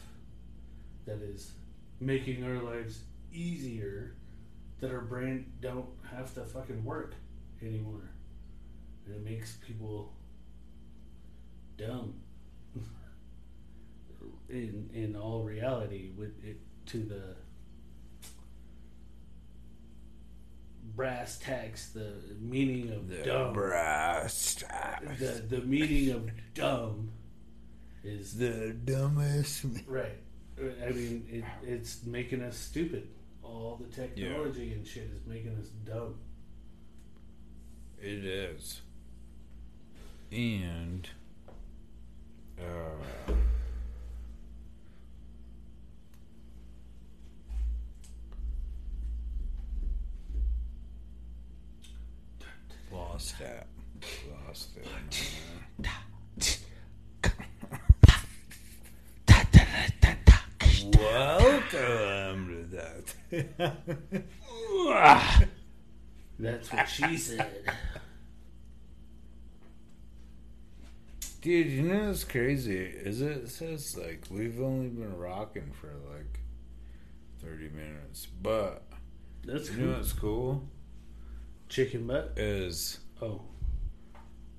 [1.05, 1.51] that is
[1.99, 4.15] making our lives easier
[4.79, 7.13] that our brain don't have to fucking work
[7.61, 8.09] anymore.
[9.05, 10.13] And it makes people
[11.77, 12.15] dumb.
[14.49, 17.35] in in all reality, with it to the
[20.95, 23.53] brass tacks, the meaning of The dumb.
[23.53, 24.63] brass
[25.19, 27.11] the the meaning of dumb
[28.03, 29.65] is The dumbest.
[29.87, 30.17] right.
[30.59, 33.07] I mean, it, it's making us stupid.
[33.41, 36.15] All the technology and shit is making us dumb.
[37.99, 38.81] It is.
[40.31, 41.07] And.
[42.59, 43.33] Uh,
[53.13, 53.67] lost that.
[54.47, 56.59] Lost it.
[60.97, 62.77] Welcome to
[63.31, 64.23] that.
[66.39, 67.51] That's what she said.
[71.41, 72.77] Dude, you know what's crazy?
[72.79, 76.39] Is it, it says like we've only been rocking for like
[77.43, 78.83] thirty minutes, but
[79.45, 79.93] That's you know cool.
[79.97, 80.63] what's cool
[81.69, 82.33] Chicken butt.
[82.37, 83.39] is Oh,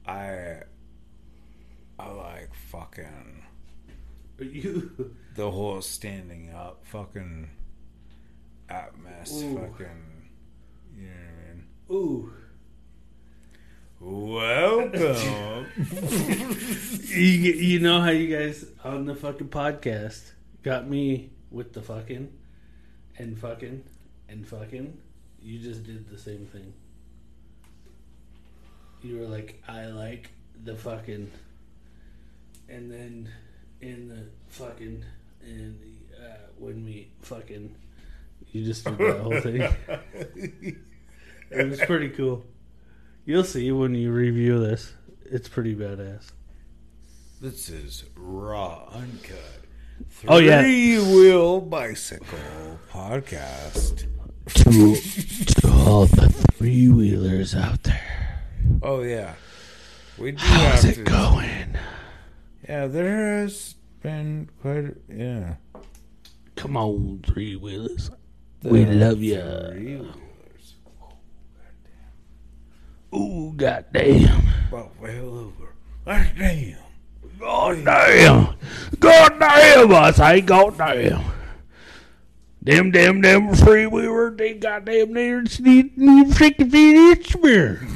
[0.07, 0.61] I
[1.99, 3.45] I like fucking
[4.39, 5.15] but you.
[5.35, 7.51] the whole standing up fucking
[8.71, 9.59] atmos Ooh.
[9.59, 10.31] fucking
[10.97, 11.67] you know what I mean?
[11.91, 12.33] Ooh.
[14.01, 15.67] Welcome.
[17.15, 22.33] You, you know how you guys on the fucking podcast got me with the fucking
[23.19, 23.85] and fucking
[24.29, 24.99] and fucking.
[25.41, 26.73] You just did the same thing.
[29.05, 30.31] You were like, I like
[30.65, 31.31] the fucking,
[32.71, 33.29] and then
[33.83, 35.05] in the fucking
[35.45, 35.79] and
[36.19, 37.75] uh, when we fucking,
[38.51, 39.61] you just did that whole thing.
[41.51, 42.45] It was pretty cool.
[43.27, 44.95] You'll see when you review this.
[45.27, 46.33] It's pretty badass.
[47.43, 49.37] This is raw, uncut.
[50.27, 50.63] Oh, yeah.
[50.63, 52.39] Three wheel bicycle
[52.91, 54.07] podcast.
[54.47, 54.95] to,
[55.61, 58.24] to all the three wheelers out there.
[58.83, 59.35] Oh yeah,
[60.19, 61.77] we do How's it going?
[62.69, 64.77] Yeah, there has been quite.
[64.77, 65.55] A, yeah,
[66.57, 68.11] Come on, three wheelers.
[68.63, 70.13] We love you.
[73.15, 74.43] Ooh, goddamn.
[74.73, 75.75] Well, well over.
[76.07, 76.77] Damn.
[77.39, 78.55] Goddamn.
[78.99, 80.19] Goddamn, us.
[80.19, 81.25] I say goddamn.
[82.63, 87.87] Them, them, them free wheeler, they goddamn need, need freaking convenience beer.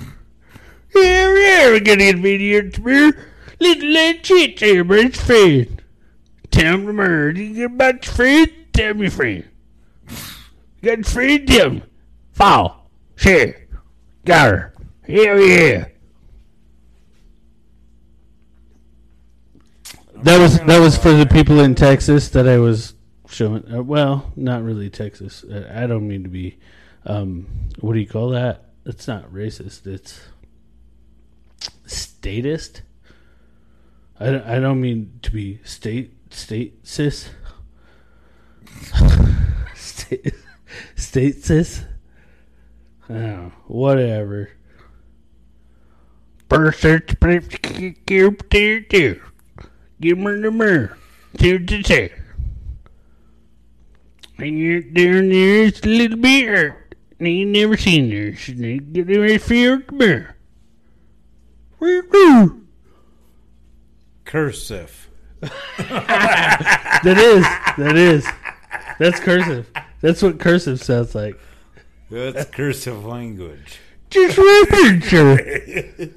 [0.95, 3.29] Yeah, we get convenience beer.
[3.61, 5.69] Little that shit there, but it's free.
[6.51, 7.29] Tell them tomorrow.
[7.31, 8.53] You get about your friend?
[8.73, 9.45] Tell me friend.
[10.81, 11.47] You got friend?
[11.47, 11.83] Tell me.
[12.33, 12.91] Fall.
[13.17, 13.67] Share.
[14.25, 14.75] Got her.
[15.07, 15.87] Hell.
[20.23, 22.95] That was that was for the people in Texas that I was
[23.29, 23.73] showing.
[23.73, 25.45] Uh, well, not really Texas.
[25.45, 26.59] Uh, I don't mean to be.
[27.07, 27.47] Um,
[27.81, 28.65] what do you call that?
[28.85, 29.87] It's not racist.
[29.87, 30.21] It's
[31.87, 32.83] statist.
[34.21, 37.31] I don't, I don't mean to be state state cis.
[39.75, 40.35] state
[40.97, 41.85] state cis.
[43.11, 44.51] Oh, whatever.
[46.49, 47.15] First search,
[50.01, 50.97] Give me the mirror.
[51.39, 52.09] To two.
[54.39, 56.95] And you're there, it's a little hurt.
[57.19, 58.35] And you never seen her.
[58.35, 60.37] She to get in her field the mirror.
[64.25, 65.09] Cursive.
[67.05, 67.45] That is.
[67.77, 68.27] That is.
[68.99, 69.71] That's cursive.
[70.01, 71.39] That's what cursive sounds like.
[72.11, 73.79] That's cursive language.
[74.11, 76.11] Just sir.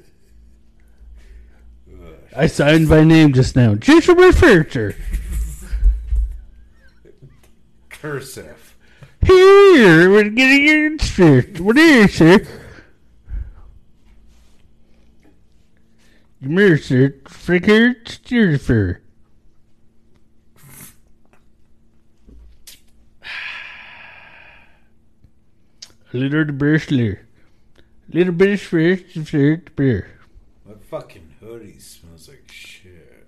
[2.34, 3.74] I signed my name just now.
[3.74, 4.94] Just refer.
[7.90, 8.76] Cursive.
[9.24, 11.60] Here, we're getting your first.
[11.60, 12.48] What is it,
[16.76, 17.10] sir.
[17.24, 18.98] Fricker, Stirfer.
[26.12, 27.20] A little bristler.
[28.08, 29.02] Little bit of fresh
[29.76, 30.10] beer.
[30.66, 33.26] My fucking hoodie smells like shit.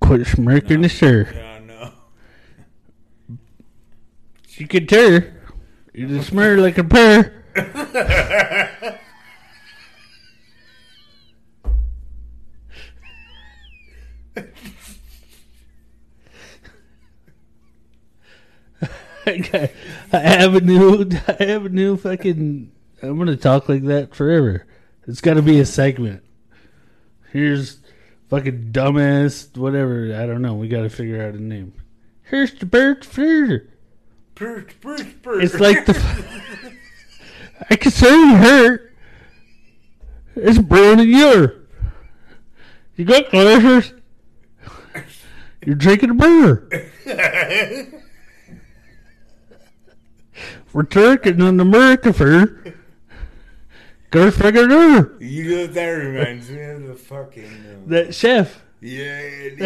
[0.00, 0.88] Quit smirking, No.
[0.88, 1.30] sir.
[1.34, 1.92] Yeah, I know.
[4.56, 5.20] You can tell.
[5.94, 7.44] You just smell like a pear.
[19.26, 19.70] I
[20.12, 22.70] have a new, I have a new fucking
[23.04, 24.66] I'm gonna talk like that forever.
[25.06, 26.22] It's got to be a segment.
[27.30, 27.78] Here's
[28.30, 30.14] fucking dumbass, whatever.
[30.16, 30.54] I don't know.
[30.54, 31.74] We got to figure out a name.
[32.22, 33.68] Here's the bird flitter.
[34.34, 35.44] Bert, Bert, Bert.
[35.44, 36.74] It's like the.
[37.70, 38.94] I can say you hurt.
[40.36, 41.66] It's burning you.
[42.96, 43.92] You got glasses.
[45.64, 46.90] You're drinking a beer.
[50.74, 52.74] We're drinking on the America Fair.
[54.10, 55.22] Go figure it.
[55.22, 57.44] You know that reminds me of the fucking.
[57.46, 58.60] Uh, That chef.
[58.80, 59.20] yeah,
[59.56, 59.58] dude.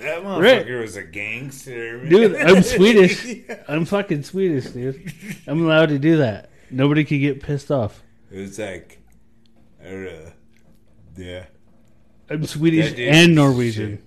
[0.00, 0.80] That motherfucker Right.
[0.80, 1.98] was a gangster.
[1.98, 2.08] man.
[2.08, 3.26] Dude, I'm Swedish.
[3.68, 5.12] I'm fucking Swedish, dude.
[5.46, 6.50] I'm allowed to do that.
[6.70, 8.02] Nobody can get pissed off.
[8.30, 9.00] It was like,
[9.84, 10.32] I don't know.
[11.16, 11.44] Yeah.
[12.30, 14.02] I'm Swedish and Norwegian.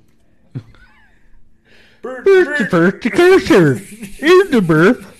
[2.02, 3.76] Bert, First the first the cursor.
[3.76, 5.11] Here's the birth.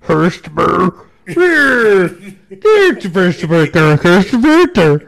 [0.00, 0.94] First birth.
[1.26, 2.08] Here.
[2.08, 3.72] Here's the first birth.
[4.02, 5.02] First birth.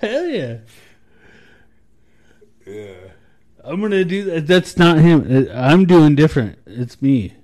[0.00, 0.58] Hell yeah.
[2.66, 2.94] Yeah.
[3.64, 4.46] I'm gonna do that.
[4.46, 5.48] That's not him.
[5.52, 6.58] I'm doing different.
[6.66, 7.34] It's me.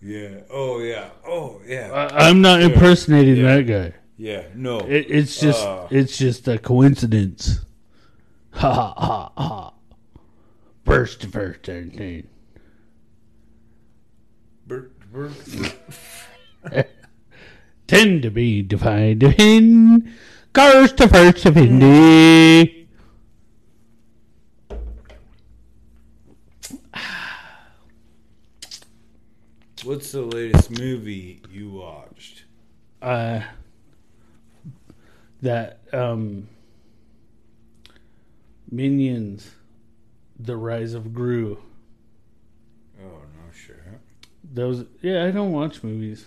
[0.00, 0.40] Yeah.
[0.50, 1.10] Oh, yeah.
[1.26, 1.90] Oh, yeah.
[1.92, 3.56] I, I'm not impersonating Yeah.
[3.56, 3.92] that guy.
[4.16, 4.44] yeah.
[4.54, 4.80] No.
[4.80, 5.86] It, it's just Uh.
[5.90, 7.60] it's just a coincidence.
[8.52, 9.72] Ha ha ha ha.
[10.84, 12.26] First to first thing.
[17.86, 20.10] Tend to be defined in
[20.54, 22.88] cars to first of Indy.
[29.84, 32.44] What's the latest movie you watched?
[33.02, 33.40] Uh,
[35.42, 36.48] that um,
[38.70, 39.50] Minions,
[40.38, 41.58] The Rise of Gru.
[44.52, 46.26] Those, yeah, I don't watch movies,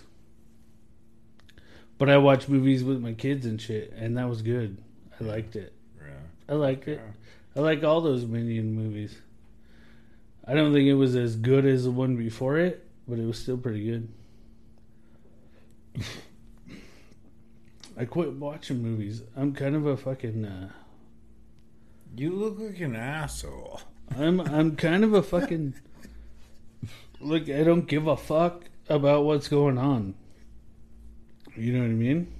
[1.96, 4.78] but I watch movies with my kids and shit, and that was good.
[5.20, 5.72] I liked it.
[5.98, 6.12] Yeah.
[6.48, 7.00] I liked it.
[7.54, 9.16] I like all those Minion movies.
[10.44, 13.38] I don't think it was as good as the one before it, but it was
[13.38, 14.08] still pretty good.
[17.96, 19.22] I quit watching movies.
[19.36, 20.44] I'm kind of a fucking.
[20.44, 20.68] Uh,
[22.16, 23.80] You look like an asshole.
[24.16, 25.74] I'm I'm kind of a fucking.
[27.20, 30.14] Look, I don't give a fuck about what's going on.
[31.56, 32.32] You know what I mean?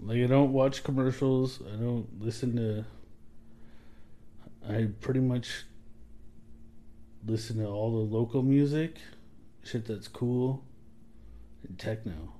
[0.00, 1.60] Like I don't watch commercials.
[1.62, 2.84] I don't listen to.
[4.68, 5.64] I pretty much
[7.26, 8.96] listen to all the local music,
[9.64, 10.62] shit that's cool,
[11.66, 12.34] and techno.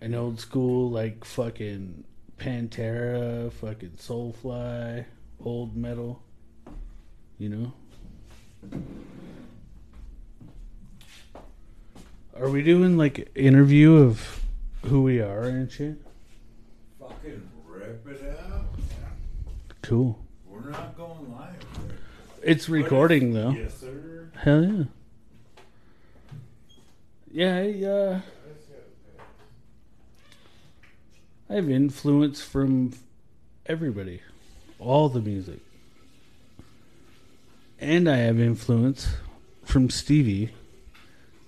[0.00, 2.04] And old school like fucking
[2.38, 5.04] Pantera, fucking Soulfly,
[5.44, 6.22] old metal.
[7.38, 7.72] You know?
[12.36, 14.42] Are we doing like interview of
[14.86, 15.96] who we are and shit?
[17.00, 18.66] Fucking rip it out.
[19.82, 20.18] Cool.
[20.46, 21.56] We're not going live.
[22.42, 23.50] It's recording though.
[23.50, 24.30] Yes, sir.
[24.36, 24.84] Hell yeah.
[27.34, 28.20] Yeah, I, uh,
[31.48, 32.92] I have influence from
[33.66, 34.20] everybody,
[34.78, 35.60] all the music.
[37.82, 39.16] And I have influence
[39.64, 40.50] from Stevie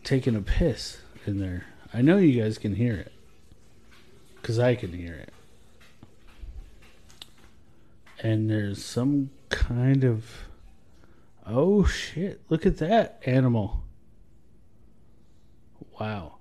[0.03, 1.67] taking a piss in there.
[1.93, 3.13] I know you guys can hear it.
[4.35, 5.33] Because I can hear it.
[8.19, 10.29] And there's some kind of.
[11.47, 13.85] Oh shit, look at that animal.
[16.01, 16.39] Wow.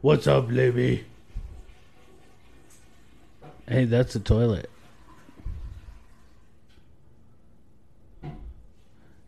[0.00, 1.04] What's up, Libby?
[3.66, 4.70] Hey, that's a toilet.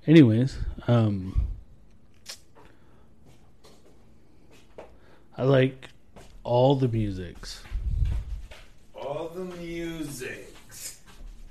[0.06, 0.56] Anyways,
[0.86, 1.46] um
[5.36, 5.88] I like
[6.44, 7.62] all the musics.
[8.94, 11.00] All the musics.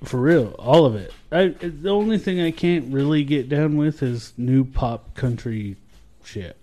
[0.04, 1.12] For real, all of it.
[1.32, 5.76] I the only thing I can't really get down with is new pop country
[6.24, 6.56] shit.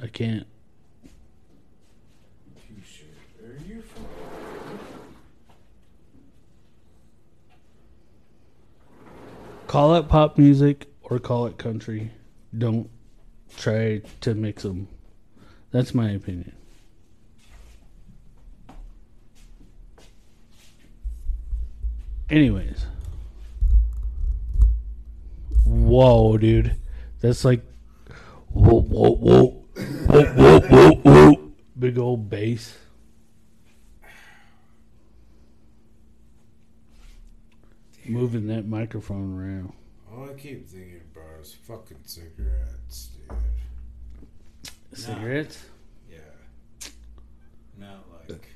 [0.00, 0.46] I can't.
[2.54, 3.08] You should.
[3.44, 4.04] Are you from?
[9.68, 12.10] Call it pop music or call it country.
[12.56, 12.88] Don't
[13.54, 14.88] try to mix them.
[15.72, 16.56] That's my opinion.
[22.30, 22.86] Anyways.
[25.66, 26.74] Whoa, dude.
[27.20, 27.60] That's like
[28.50, 29.64] whoa whoa whoa
[30.06, 31.50] whoa whoa whoa whoa.
[31.78, 32.74] Big old bass.
[38.08, 39.72] Moving that microphone around.
[40.12, 43.36] All I keep thinking about is fucking cigarettes, dude.
[44.98, 45.64] Cigarettes?
[46.10, 46.18] Yeah.
[47.78, 48.48] Not like.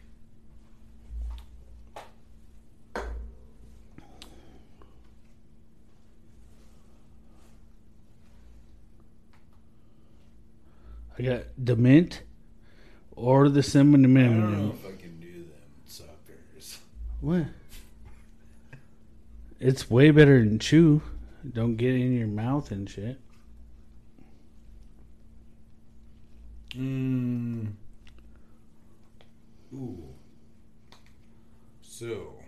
[11.18, 12.22] I got the mint
[13.12, 15.52] or the cinnamon I don't know if I can do them
[15.84, 16.78] suckers.
[17.20, 17.44] What?
[19.64, 21.02] It's way better than chew.
[21.48, 23.20] Don't get in your mouth and shit.
[26.70, 27.70] Mmm.
[29.72, 30.02] Ooh.
[31.80, 32.40] So,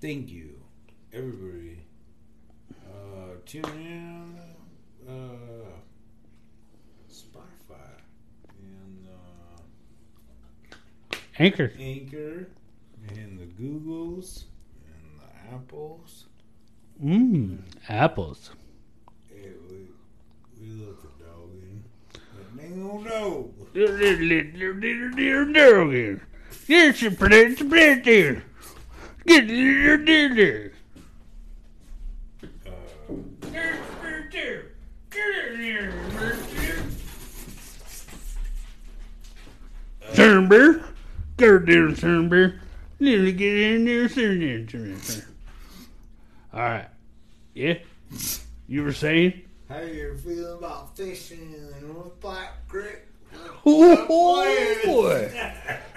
[0.00, 0.58] thank you,
[1.12, 1.84] everybody.
[2.72, 4.38] Uh, tune in.
[5.06, 5.66] Uh,
[7.12, 8.00] Spotify
[8.58, 9.08] and
[11.12, 11.70] uh, Anchor.
[11.78, 12.48] Anchor
[13.10, 14.44] and the Googles
[15.52, 16.26] Apples.
[17.02, 17.58] Mmm.
[17.88, 18.50] Apples.
[19.28, 19.76] Hey, we,
[20.60, 21.84] we let the dog in.
[22.12, 23.54] That dang old dog.
[26.66, 28.42] Yes, you plant the plant there.
[29.24, 30.72] Get it there.
[40.06, 40.84] Uh, Sunbear.
[41.36, 42.60] Go down, Sunbear.
[43.00, 45.27] Need to get in there, Sunbear.
[46.58, 46.88] All right.
[47.54, 47.74] Yeah?
[48.66, 49.42] You were saying?
[49.68, 52.98] how you feeling about fishing in North Black Creek?
[53.64, 54.06] Oh,
[54.84, 55.30] boy.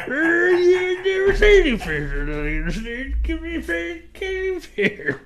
[0.08, 2.12] you never seen any fish.
[2.12, 3.16] I don't understand.
[3.24, 4.04] Give me a fish.
[4.14, 5.20] Can't even.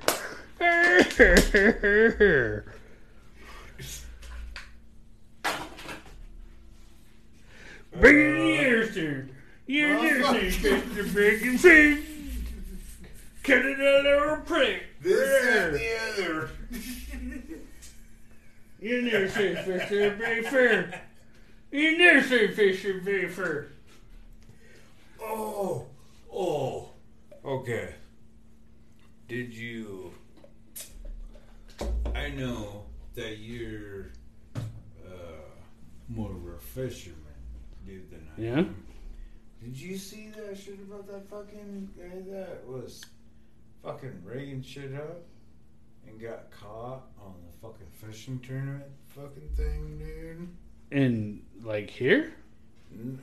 [8.00, 9.28] Bring it in the air, sir.
[9.68, 11.14] You never seen fish.
[11.14, 12.06] Big and fish.
[13.44, 14.84] Cut it out of our prick.
[15.06, 16.50] This and the other.
[18.82, 19.90] You never seen fish.
[19.90, 21.02] They're very fair.
[21.72, 22.84] You never seen fish.
[22.84, 23.68] They're very fair.
[25.22, 25.86] Oh,
[26.32, 26.90] oh.
[27.44, 27.96] Okay.
[29.28, 30.12] Did you?
[32.14, 32.84] I know
[33.16, 34.12] that you're
[34.56, 34.60] uh,
[36.10, 37.18] more of a fisherman,
[37.88, 38.58] dude, than I Yeah?
[38.60, 38.76] am.
[39.64, 43.02] Did you see that shit about that fucking guy that was
[43.86, 45.22] fucking rigging shit up
[46.08, 50.50] and got caught on the fucking fishing tournament fucking thing, dude?
[50.92, 52.34] And like here?
[52.92, 53.22] N-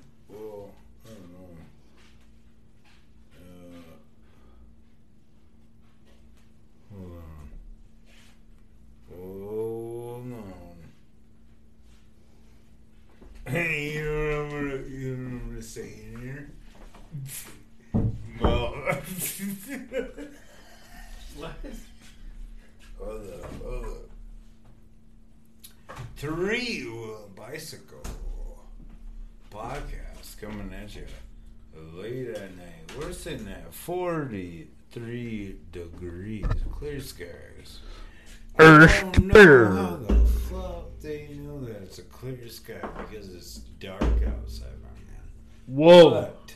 [42.23, 45.25] clear the sky because it's dark outside right now.
[45.67, 46.11] Whoa.
[46.11, 46.55] But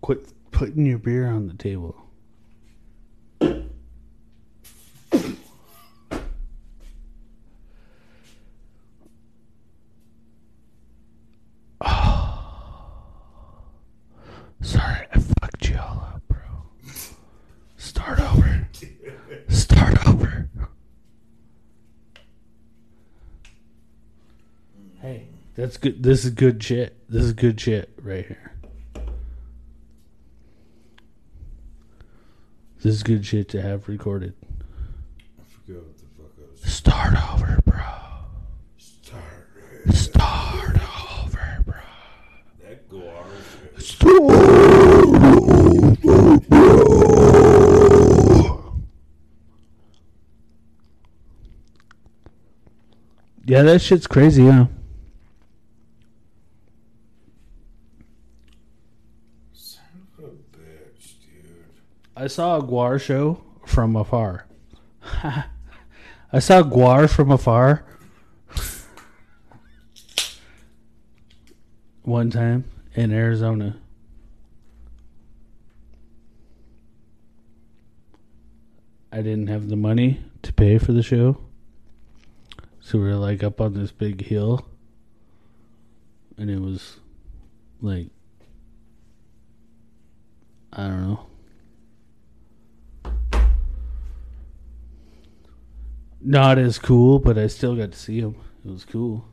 [0.00, 1.94] Quit putting your beer on the table.
[14.62, 16.40] Sorry, I fucked you all up, bro.
[17.76, 18.68] Start over.
[19.48, 20.48] Start over.
[25.00, 26.02] Hey, that's good.
[26.02, 26.96] This is good shit.
[27.08, 28.52] This is good shit right here.
[32.82, 34.32] This is good shit to have recorded.
[34.42, 37.82] I forgot what the fuck I was Start over, bro.
[38.78, 39.92] starting.
[39.92, 40.78] Start
[41.22, 41.74] over, bro.
[42.62, 43.26] That GWAR.
[43.80, 45.18] Start over,
[46.48, 46.60] bro.
[53.46, 54.66] Yeah, that shit's crazy, huh?
[59.52, 59.82] Son
[60.18, 61.64] of a bitch, dude.
[62.20, 64.44] I saw a GWAR show from afar.
[65.02, 67.82] I saw GWAR from afar
[72.02, 73.78] one time in Arizona.
[79.10, 81.38] I didn't have the money to pay for the show.
[82.80, 84.66] So we were like up on this big hill.
[86.36, 86.98] And it was
[87.80, 88.08] like
[90.70, 91.29] I don't know.
[96.22, 98.36] Not as cool, but I still got to see him.
[98.64, 99.24] It was cool.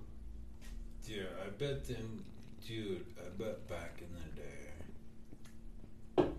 [1.06, 2.24] Yeah, I bet them,
[2.66, 3.06] dude.
[3.20, 6.30] I bet back in the day,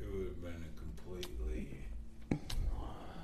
[0.00, 1.68] it would have been a completely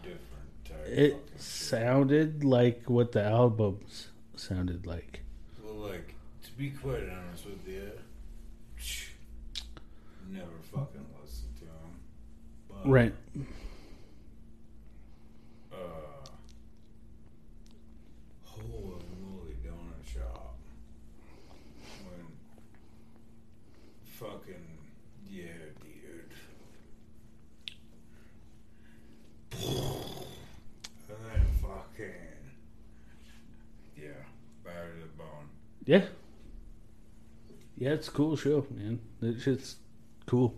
[0.03, 0.87] different type.
[0.87, 5.20] It sounded like what the albums sounded like.
[5.64, 6.14] Well, like
[6.45, 7.91] to be quite honest with you,
[10.31, 12.01] never fucking listened to him.
[12.68, 13.14] But, Right.
[15.72, 15.77] Uh,
[18.45, 20.57] holy moly, donut shop.
[22.05, 22.27] When
[24.05, 24.66] fucking
[25.31, 25.45] yeah,
[25.83, 26.33] dude.
[31.09, 32.41] And then fucking
[33.97, 34.09] yeah,
[34.64, 35.49] battered to the bone.
[35.87, 36.05] Yeah.
[37.78, 39.01] Yeah, it's a cool show, man.
[39.20, 39.76] That shit's
[40.26, 40.55] cool.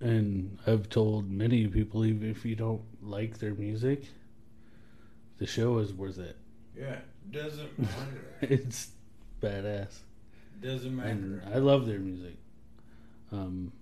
[0.00, 4.04] and I've told many people, even if you don't like their music,
[5.38, 6.36] the show is worth it.
[6.76, 6.96] Yeah,
[7.30, 8.24] doesn't matter.
[8.42, 8.88] It's
[9.40, 9.98] badass.
[10.62, 11.54] doesn't And matter.
[11.54, 12.36] I love their music.
[13.32, 13.72] Um,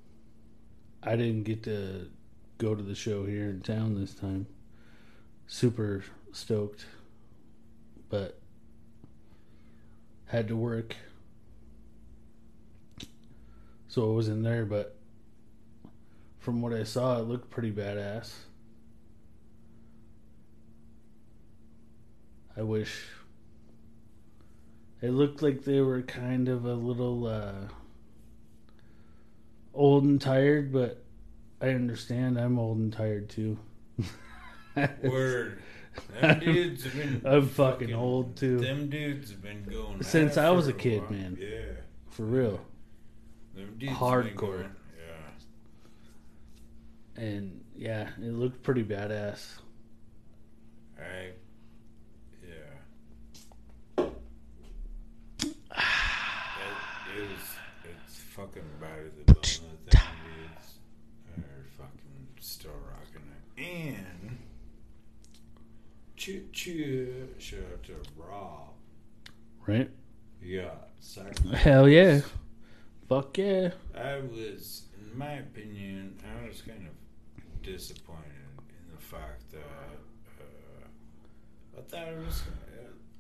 [1.03, 2.09] I didn't get to
[2.59, 4.47] go to the show here in town this time.
[5.47, 6.87] Super stoked,
[8.09, 8.39] but
[10.27, 10.97] had to work,
[13.89, 14.65] so it was in there.
[14.65, 14.97] But
[16.39, 18.33] from what I saw, it looked pretty badass.
[22.57, 23.07] I wish
[25.05, 27.69] it looked like they were kind of a little uh,
[29.75, 31.05] old and tired, but
[31.61, 33.59] I understand I'm old and tired too.
[35.03, 35.61] Word.
[36.21, 37.23] Them dudes have been.
[37.27, 38.59] I'm fucking old, too.
[38.59, 41.11] Them dudes have been going Since I was a kid, while.
[41.13, 41.39] man.
[41.41, 41.81] Yeah.
[42.11, 42.61] For real.
[43.55, 44.69] Them dudes Hardcore.
[47.17, 47.23] Yeah.
[47.23, 49.59] And yeah, it looked pretty badass.
[50.99, 51.31] I.
[52.47, 54.07] Yeah.
[57.17, 57.41] It is.
[58.07, 59.43] It's fucking bad as the bone.
[59.87, 60.79] That them dudes
[61.39, 63.63] are fucking still rocking it.
[63.63, 64.39] And.
[66.25, 67.29] Choo choo.
[67.37, 67.61] Shout
[68.33, 68.73] out.
[69.67, 69.91] Right?
[70.43, 70.71] Yeah.
[70.99, 71.61] Sacrifice.
[71.61, 72.23] Hell yeah.
[73.11, 73.73] Fuck yeah.
[73.95, 78.25] I was, in my opinion, I was kind of disappointed
[78.59, 79.59] in the fact that
[80.41, 82.43] uh, I thought it was,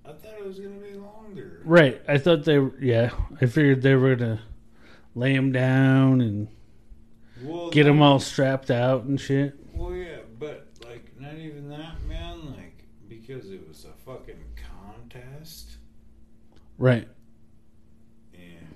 [0.06, 1.60] I thought it was gonna be longer.
[1.62, 2.00] Right.
[2.08, 3.10] I thought they were, yeah.
[3.38, 4.42] I figured they were going to
[5.14, 6.48] lay him down and
[7.42, 9.56] Well, get him all strapped out and shit.
[9.74, 12.54] Well, yeah, but like not even that, man.
[12.56, 12.74] Like
[13.26, 15.76] because it was a fucking contest,
[16.78, 17.08] Right.
[18.34, 18.68] and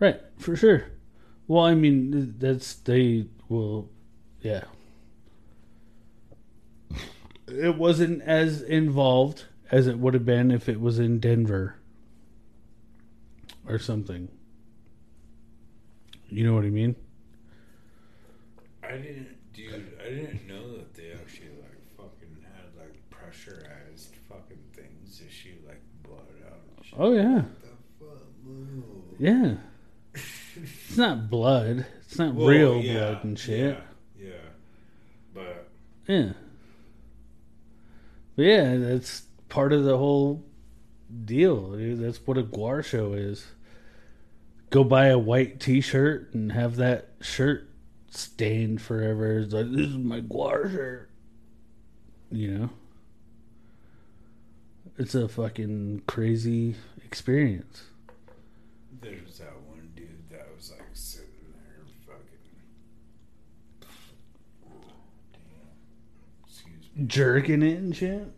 [0.00, 0.20] Right.
[0.38, 0.86] For sure.
[1.46, 3.90] Well, I mean, that's, they will,
[4.40, 4.64] yeah.
[7.46, 11.76] It wasn't as involved as it would have been if it was in Denver
[13.66, 14.28] or something.
[16.28, 16.94] You know what I mean?
[18.82, 19.98] I didn't, dude.
[20.04, 25.66] I didn't know that they actually like fucking had like pressurized fucking things to shoot
[25.66, 26.60] like blood out.
[26.76, 26.87] And shit.
[26.98, 27.42] Oh, yeah.
[27.42, 27.44] What
[28.00, 28.18] the fuck?
[28.48, 28.84] Ooh.
[29.18, 29.54] Yeah.
[30.60, 31.86] It's not blood.
[32.00, 33.78] It's not Well, real yeah, blood and shit.
[34.18, 34.34] Yeah, yeah.
[35.32, 35.68] But
[36.08, 36.32] Yeah.
[38.34, 40.44] But yeah, that's part of the whole
[41.24, 41.72] deal.
[41.76, 42.00] dude.
[42.00, 43.46] That's what a GWAR show is.
[44.70, 47.68] Go buy a white T-shirt and have that shirt
[48.10, 49.38] stained forever.
[49.38, 51.10] It's like this is my GWAR shirt.
[52.32, 52.70] You know,
[54.98, 56.74] it's a fucking crazy
[57.04, 57.84] experience.
[59.00, 63.88] there was that one dude that was like sitting there fucking.
[65.32, 66.48] Damn.
[66.48, 67.04] Excuse me.
[67.06, 68.28] Jerking it and shit.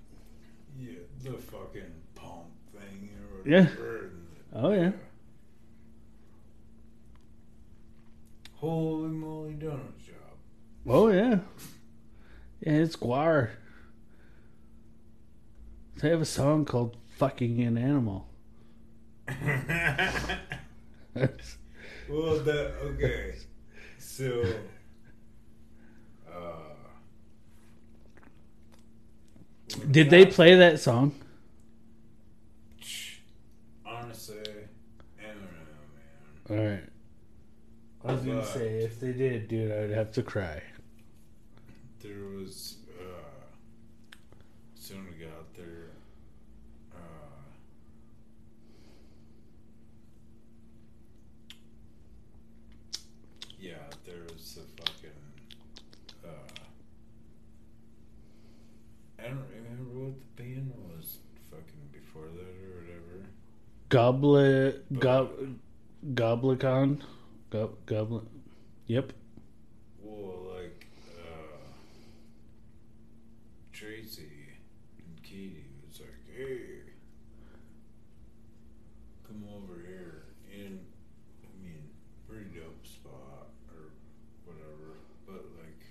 [0.78, 0.92] Yeah,
[1.22, 1.82] the fucking
[2.14, 3.64] pump thing or Yeah.
[3.66, 4.10] whatever.
[4.52, 4.90] Oh yeah.
[8.56, 10.36] Holy moly donut job.
[10.86, 11.38] Oh yeah.
[12.60, 13.50] Yeah, it's GWAR.
[16.00, 18.26] They have a song called "Fucking an Animal."
[22.08, 23.34] Well, that okay.
[23.98, 24.42] So,
[26.28, 26.72] uh,
[29.90, 31.14] Did they play that song?
[33.86, 34.36] Honestly,
[35.20, 35.38] Eminem,
[36.48, 36.50] man.
[36.50, 36.84] All right.
[38.04, 40.62] I was gonna But- say if they did, dude, I'd have to cry.
[42.02, 44.24] There was uh,
[44.74, 45.90] soon we got there.
[46.92, 46.98] Uh,
[53.58, 53.74] yeah,
[54.06, 55.10] there was a fucking.
[56.24, 56.28] Uh,
[59.18, 61.18] I don't remember what the band was
[61.50, 63.26] fucking before that or whatever.
[63.90, 65.30] Goblet, gob,
[66.14, 67.02] Goblicon,
[67.50, 68.22] gob, goblet.
[68.86, 69.12] Yep.
[70.00, 70.86] Well, like
[71.18, 71.56] uh,
[73.72, 74.30] Tracy
[74.96, 76.82] and Katie was like, "Hey,
[79.26, 80.22] come over here."
[80.54, 80.78] And
[81.42, 81.82] I mean,
[82.28, 83.90] pretty dope spot or
[84.44, 85.82] whatever, but like,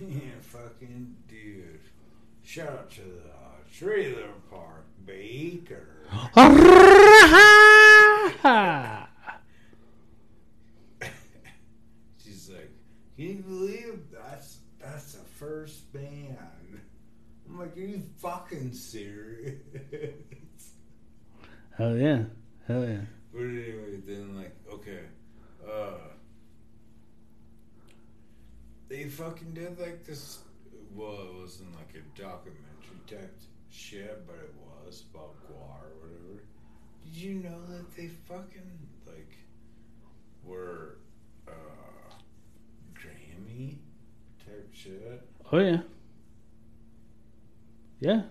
[0.00, 1.78] yeah, fucking dude.
[2.42, 5.97] Shout out to the trailer park baker.
[12.18, 12.70] She's like,
[13.16, 16.36] "Can you believe that's that's the first band?"
[17.48, 19.58] I'm like, "Are you fucking serious?"
[21.76, 22.24] Hell yeah.
[22.66, 23.02] Hell yeah.
[23.32, 25.02] but anyway, then like, okay,
[25.70, 26.08] uh,
[28.88, 30.40] they fucking did like this.
[30.94, 33.38] Well, it wasn't like a documentary type
[33.70, 36.42] shit, but it was about GWAR or whatever.
[37.04, 39.36] Did you know that they fucking like
[40.42, 40.98] were
[41.46, 42.14] uh
[42.94, 43.76] Grammy
[44.44, 45.22] type shit?
[45.52, 45.80] Oh yeah.
[48.00, 48.22] Yeah.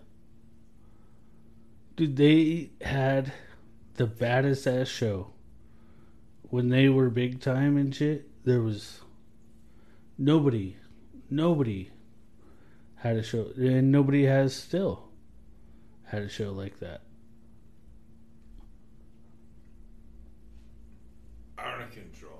[1.96, 3.34] Dude, they had
[3.96, 5.34] the baddest ass show.
[6.44, 9.02] When they were big time and shit, there was
[10.18, 10.78] nobody,
[11.30, 11.92] nobody
[12.96, 15.07] had a show, and nobody has still
[16.08, 17.02] had a show like that.
[21.60, 22.32] Out of control.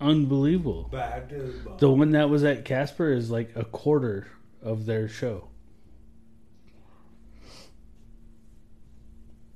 [0.00, 0.88] Unbelievable.
[0.90, 1.76] Bad to the.
[1.78, 4.26] The one that was at Casper is like a quarter
[4.62, 5.48] of their show.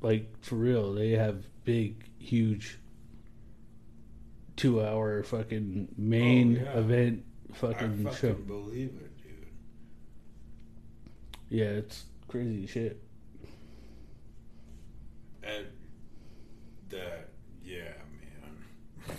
[0.00, 2.78] Like for real, they have big, huge,
[4.56, 6.78] two-hour fucking main Oh, yeah.
[6.78, 8.34] event I fucking fucking show.
[8.34, 9.46] believe it, dude.
[11.48, 13.02] Yeah, it's crazy shit.
[15.42, 15.66] And
[16.90, 17.28] that,
[17.64, 17.92] yeah,
[19.08, 19.16] man.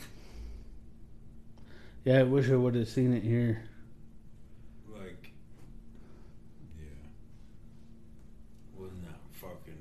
[2.04, 3.64] Yeah, I wish I would have seen it here.
[4.94, 5.32] Like,
[6.78, 6.86] yeah.
[8.76, 9.74] When that fucking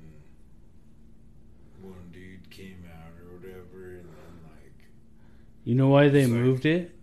[1.81, 4.87] one dude came out or whatever, and then like,
[5.65, 6.93] You know why they It's like- moved it?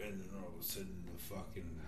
[0.00, 1.78] and then all of a sudden the fucking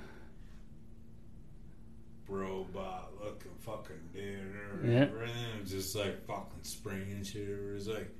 [2.29, 5.03] robot looking fucking dude or Yeah.
[5.05, 5.13] and
[5.57, 7.49] it was just like fucking springing shit.
[7.49, 8.11] It was like,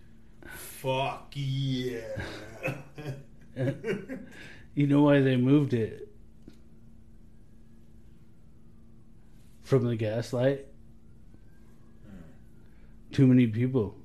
[0.47, 2.01] fuck yeah.
[4.75, 6.09] You know why they moved it?
[9.63, 10.67] From the gaslight?
[12.05, 13.13] Hmm.
[13.13, 13.97] Too many people.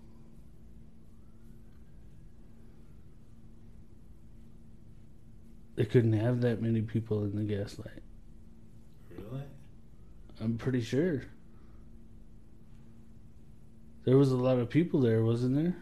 [5.76, 8.04] They couldn't have that many people in the gaslight.
[9.10, 9.44] really?
[10.42, 11.24] I'm pretty sure.
[14.06, 15.76] There was a lot of people there, wasn't there?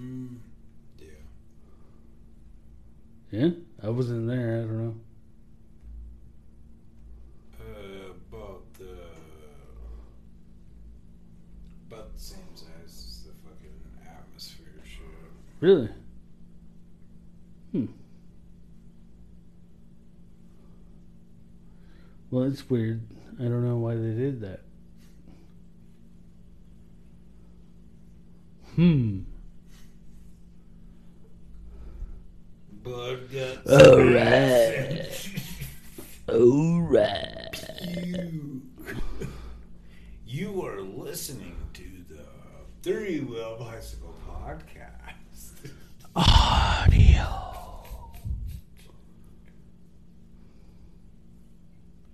[0.00, 0.36] Mm,
[0.98, 1.06] yeah.
[3.30, 3.50] Yeah?
[3.82, 4.94] I wasn't there, I don't know.
[7.60, 8.96] Uh, about the
[11.88, 15.02] about the same size as the fucking atmosphere shit.
[15.60, 15.88] Really?
[22.30, 23.02] Well, it's weird.
[23.40, 24.60] I don't know why they did that.
[28.76, 29.20] Hmm.
[32.72, 33.68] Blood guts.
[33.68, 35.30] Alright.
[36.28, 37.64] Alright.
[37.82, 38.62] you.
[40.24, 42.22] you are listening to the
[42.82, 45.70] Three Wheel Bicycle Podcast.
[46.14, 47.50] Audio.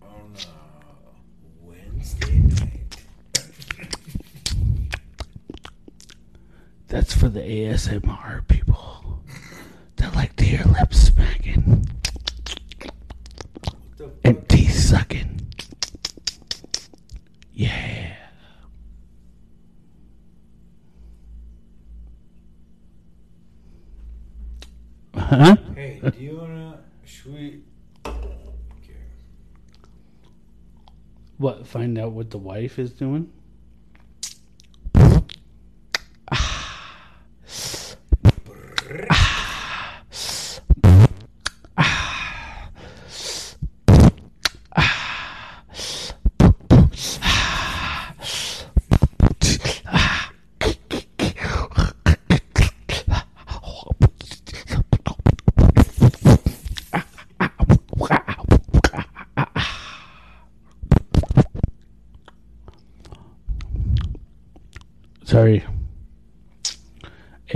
[0.02, 1.10] on uh,
[1.62, 3.02] Wednesday night.
[6.88, 9.22] That's for the ASMR people
[9.96, 11.88] that like to hear lips smacking
[14.24, 15.40] and teeth sucking.
[17.52, 18.14] Yeah.
[25.16, 25.56] Huh?
[25.74, 26.78] Hey, do you wanna?
[27.04, 27.60] Should we?
[28.06, 28.22] Okay.
[31.38, 31.66] What?
[31.66, 33.32] Find out what the wife is doing?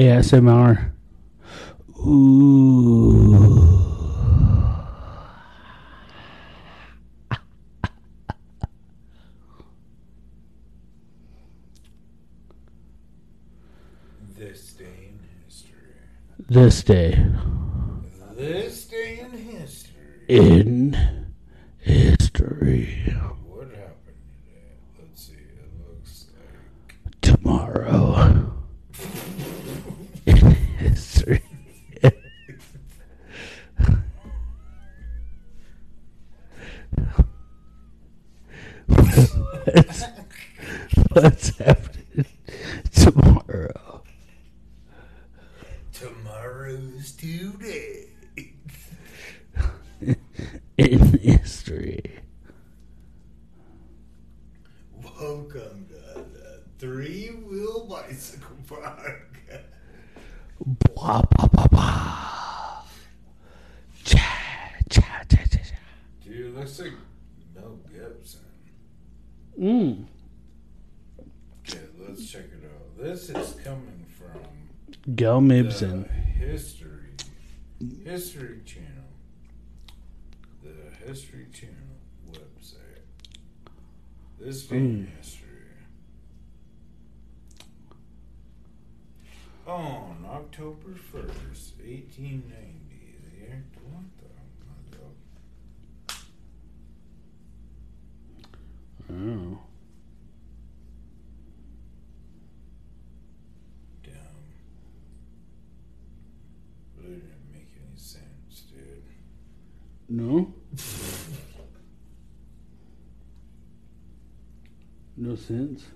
[0.00, 0.92] ASMR.
[2.06, 3.76] Ooh.
[14.36, 15.78] This day in history.
[16.48, 17.26] This day
[18.36, 19.94] This day in history.
[20.28, 20.96] in
[21.78, 23.14] history.
[23.46, 24.78] What happened today?
[24.98, 25.32] Let's see.
[25.34, 27.20] It looks like.
[27.20, 28.50] Tomorrow
[30.26, 30.36] in
[30.78, 31.42] history.
[38.86, 40.04] what's,
[41.12, 42.26] what's happening
[42.92, 44.02] tomorrow?
[45.92, 48.06] Tomorrow's today.
[50.78, 52.20] in history.
[55.02, 59.62] Welcome to the Three Wheel Bicycle Podcast.
[60.64, 62.82] Blah, blah, blah, blah.
[64.04, 64.18] Cha,
[64.90, 65.76] cha, cha, cha, cha.
[66.24, 66.92] Dude, it looks like
[67.54, 68.40] Mel Gibson.
[69.58, 70.04] Mm.
[71.68, 72.98] Okay, let's check it out.
[73.02, 74.04] This is coming
[75.40, 76.02] from Gel Mibson.
[76.38, 77.10] the History
[78.04, 78.88] History Channel.
[80.62, 81.74] The History Channel
[82.32, 83.04] website.
[84.38, 85.46] This day in history.
[89.66, 93.64] On October 1st, 1890, the year.
[93.84, 94.26] What the?
[94.64, 95.16] oh my God.
[99.10, 99.58] Oh.
[104.02, 104.14] Dumb.
[106.98, 109.02] Really didn't make any sense, dude.
[110.20, 110.52] No?
[115.16, 115.86] No sense?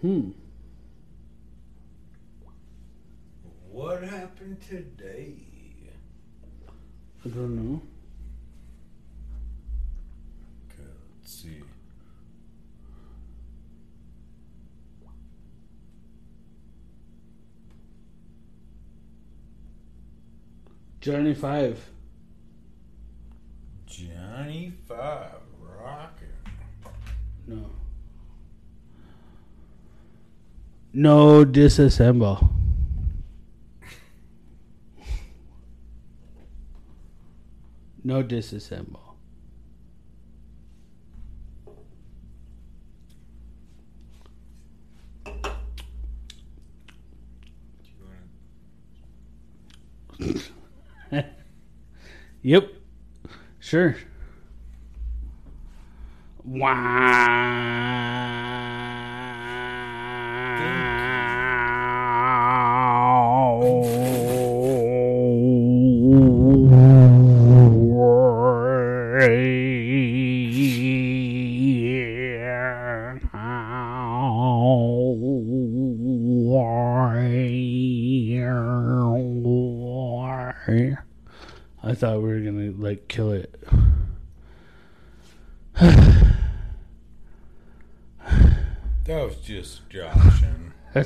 [0.00, 0.30] Hmm.
[3.72, 5.34] What happened today?
[7.24, 7.82] I don't know.
[10.70, 10.88] Okay,
[11.20, 11.60] let's see.
[21.04, 21.78] Johnny Five.
[23.84, 26.28] Johnny Five rocking.
[27.46, 27.70] No.
[30.94, 32.48] No disassemble.
[38.02, 39.00] No disassemble.
[45.26, 45.32] Do
[47.84, 48.24] you wanna
[52.44, 52.74] Yep.
[53.58, 53.96] Sure.
[56.46, 58.23] I
[83.14, 83.54] kill it.
[89.04, 90.72] That was just joshing.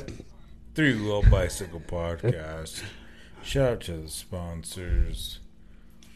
[0.73, 2.81] Three Wheel Bicycle Podcast.
[3.43, 5.37] Shout out to the sponsors.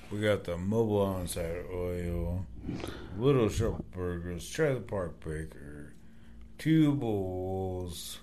[0.10, 2.48] We got the Mobile On-Site Oil,
[3.16, 5.94] Little Shop Burgers, Trailer Park Baker,
[6.58, 8.18] Two Bowls,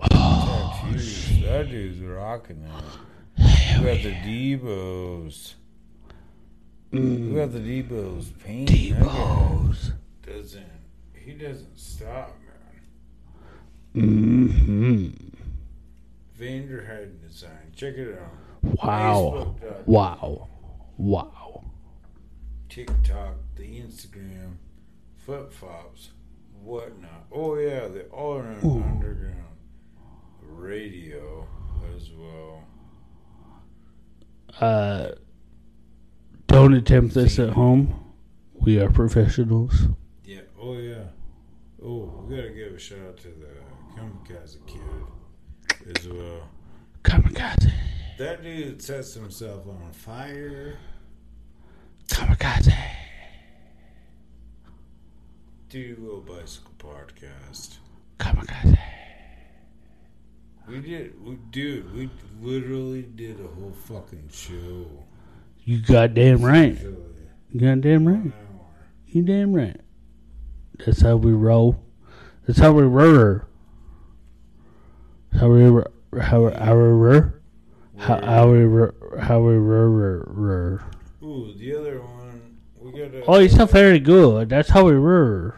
[0.00, 1.40] oh, tattoos.
[1.42, 3.78] That dude's rocking it.
[3.78, 5.54] We got the Debos.
[6.90, 8.68] We got the Debos paint.
[8.70, 9.92] That guy Debos.
[10.26, 10.64] doesn't.
[11.14, 12.34] He doesn't stop,
[13.94, 14.08] man.
[14.48, 15.08] hmm
[16.40, 17.72] Vanderheiden Design.
[17.76, 18.84] Check it out.
[18.84, 19.54] Wow.
[19.60, 20.48] Facebook.com, Wow.
[20.96, 21.64] Wow.
[22.68, 24.56] TikTok, the Instagram,
[25.16, 26.10] flip flops,
[26.62, 27.26] whatnot.
[27.32, 28.82] Oh yeah, the all around Ooh.
[28.82, 29.34] underground
[30.42, 31.46] radio
[31.96, 32.62] as well.
[34.60, 35.12] Uh,
[36.48, 37.94] don't attempt this at home.
[38.54, 39.86] We are professionals.
[40.24, 40.40] Yeah.
[40.60, 41.04] Oh yeah.
[41.82, 43.46] Oh, we gotta give a shout out to the
[43.96, 46.48] Kamikaze Kid as well.
[47.04, 47.72] Kamikaze.
[48.18, 50.78] That dude sets himself on fire.
[52.08, 52.74] Kamikaze.
[55.68, 57.76] Duo Bicycle Podcast.
[58.18, 58.78] Kamikaze.
[60.66, 61.94] We did, we, dude.
[61.94, 62.10] We
[62.42, 64.86] literally did a whole fucking show.
[65.68, 66.78] You goddamn right.
[66.80, 68.32] You goddamn right.
[69.08, 69.78] You damn right.
[70.78, 71.78] That's how we roll.
[72.46, 73.40] That's how we roll.
[75.38, 75.60] How we
[76.22, 76.98] how we- how we.
[77.98, 78.60] How we
[79.20, 80.78] how we roll.
[81.22, 82.56] Ooh, the other one.
[82.80, 84.48] We got a Oh, it's not very good.
[84.48, 85.52] That's how we roll.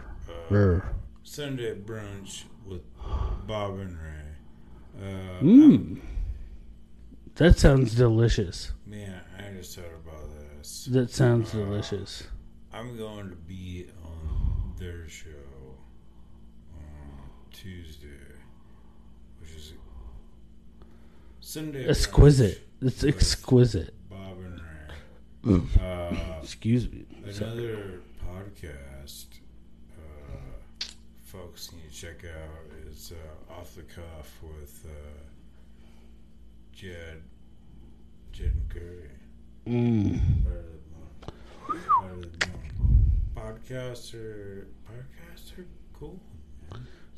[0.50, 0.80] uh.
[1.22, 2.80] Sunday brunch with
[3.46, 5.06] Bob and Ray.
[5.06, 6.00] Uh, Mmm.
[7.36, 8.72] That sounds delicious.
[8.86, 9.99] Man, I just thought about
[10.84, 10.94] this.
[10.94, 12.24] That sounds delicious.
[12.72, 15.28] I'm going to be on their show
[16.74, 17.18] on
[17.52, 18.06] Tuesday,
[19.40, 19.72] which is
[21.40, 21.88] Sunday.
[21.88, 22.66] Exquisite.
[22.80, 23.94] It's exquisite.
[24.08, 24.60] Bob and
[25.44, 25.82] Ray.
[25.82, 27.04] Uh, Excuse me.
[27.30, 27.50] Sorry.
[27.50, 29.26] another podcast
[29.98, 30.86] uh,
[31.24, 35.18] folks need to check out is uh, Off the Cuff with uh,
[36.72, 37.22] Jed,
[38.32, 39.10] Jed and Curry.
[39.66, 40.20] Mm.
[40.44, 41.02] Better than mine.
[42.02, 42.30] Better than
[43.34, 43.36] mine.
[43.36, 45.66] Podcasts are podcasts are
[45.98, 46.18] cool.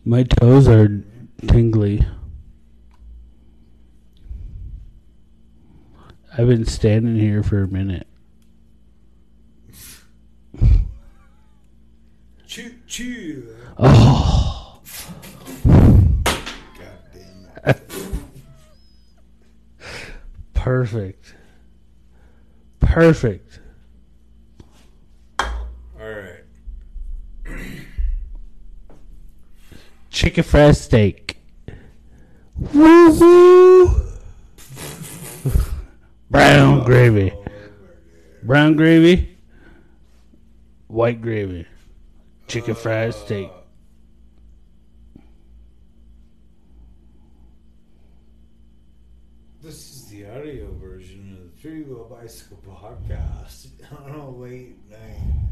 [0.04, 0.88] My toes are
[1.46, 2.04] tingly.
[6.36, 8.06] I've been standing here for a minute.
[12.46, 13.56] Choo choo.
[13.78, 14.80] Oh,
[15.64, 16.24] God
[17.14, 17.80] damn it.
[20.54, 21.34] perfect.
[22.92, 23.58] Perfect.
[25.38, 25.48] All
[25.98, 26.44] right.
[30.10, 31.38] Chicken fried steak.
[32.74, 33.88] Woo-hoo.
[36.30, 37.32] Brown gravy.
[38.42, 39.38] Brown gravy.
[40.88, 41.66] White gravy.
[42.46, 43.50] Chicken fried steak.
[49.62, 53.68] This is the audio version of the Three Wheel Bicycle Podcast
[54.52, 55.48] late night.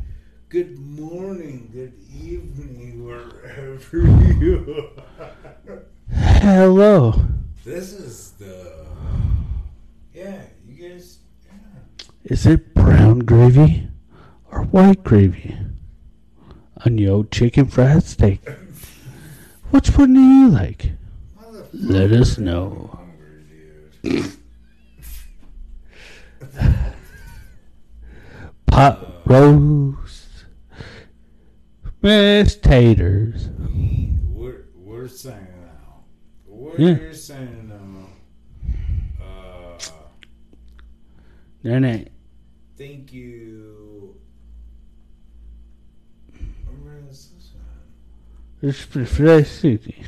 [0.50, 3.96] Good morning, good evening, wherever
[4.44, 5.84] you are.
[6.12, 7.14] Hello.
[7.64, 8.86] This is the.
[10.12, 11.20] Yeah, you guys.
[11.46, 11.52] Yeah.
[12.24, 13.88] Is it brown gravy
[14.52, 15.56] or white gravy?
[16.84, 18.46] On your chicken fried steak.
[19.70, 20.92] Which one do you like?
[21.72, 23.00] Let us know.
[28.80, 30.46] Pot roast.
[32.00, 33.50] Mashed taters.
[34.32, 36.04] We're, we're signing out.
[36.46, 37.12] We're Yeah.
[37.12, 38.08] signing out.
[39.22, 39.78] Uh,
[41.80, 42.04] no.
[42.78, 44.16] thank you.
[48.62, 48.86] It's
[49.44, 50.04] city.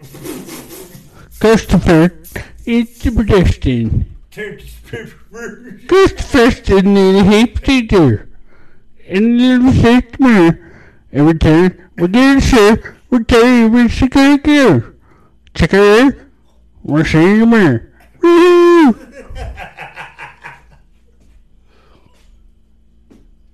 [1.38, 2.18] Christopher,
[2.64, 4.15] it's the pedestrian.
[4.36, 5.80] Turkish pepper.
[5.88, 8.28] Christopher in the heap theater.
[9.08, 10.58] And the sixth mirror.
[11.10, 14.94] Every time we get a shirt, we tell you we're sick of here.
[15.54, 16.14] Check her out.
[16.82, 17.92] We're seeing the mirror.
[18.20, 18.92] Woo!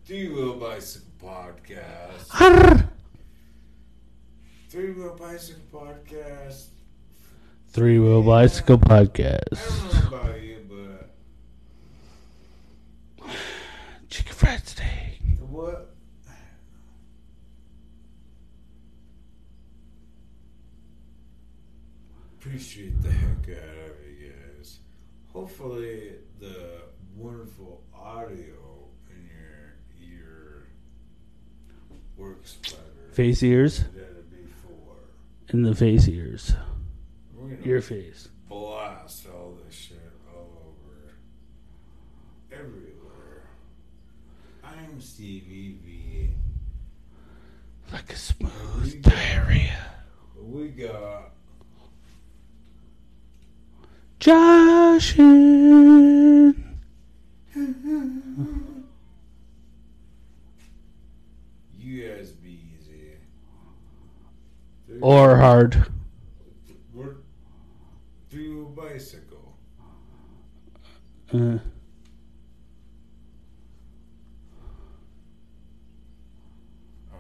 [0.05, 2.41] Three Wheel Bicycle Podcast.
[2.41, 2.89] Arr.
[4.69, 6.65] Three Wheel Bicycle Podcast.
[7.69, 9.69] Three Wheel Bicycle I Podcast.
[9.69, 10.57] don't know about you,
[13.19, 13.31] but
[14.11, 15.21] Chicken fried steak.
[15.39, 15.95] the what?
[22.53, 24.81] Appreciate the heck out of you guys.
[25.33, 26.83] Hopefully, the
[27.17, 30.67] wonderful audio in your ear
[32.19, 34.97] works better Face ears than before.
[35.49, 36.55] and the face ears.
[37.65, 38.29] Your face.
[38.51, 41.15] blast all this shit all over
[42.53, 43.45] everywhere.
[44.63, 46.31] I'm Stevie V.
[47.91, 49.87] Like a smooth diarrhea.
[50.39, 51.33] We got
[54.23, 56.55] Josh in.
[61.77, 62.33] you guys.
[65.01, 65.87] Or hard.
[68.31, 69.57] through bicycle.
[71.35, 71.61] Uh, I'm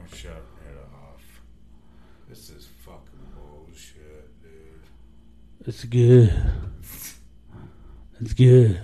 [0.06, 0.36] shutting
[0.70, 1.42] it off.
[2.28, 5.66] This is fucking bullshit, dude.
[5.66, 6.32] it's good.
[8.22, 8.80] It's good.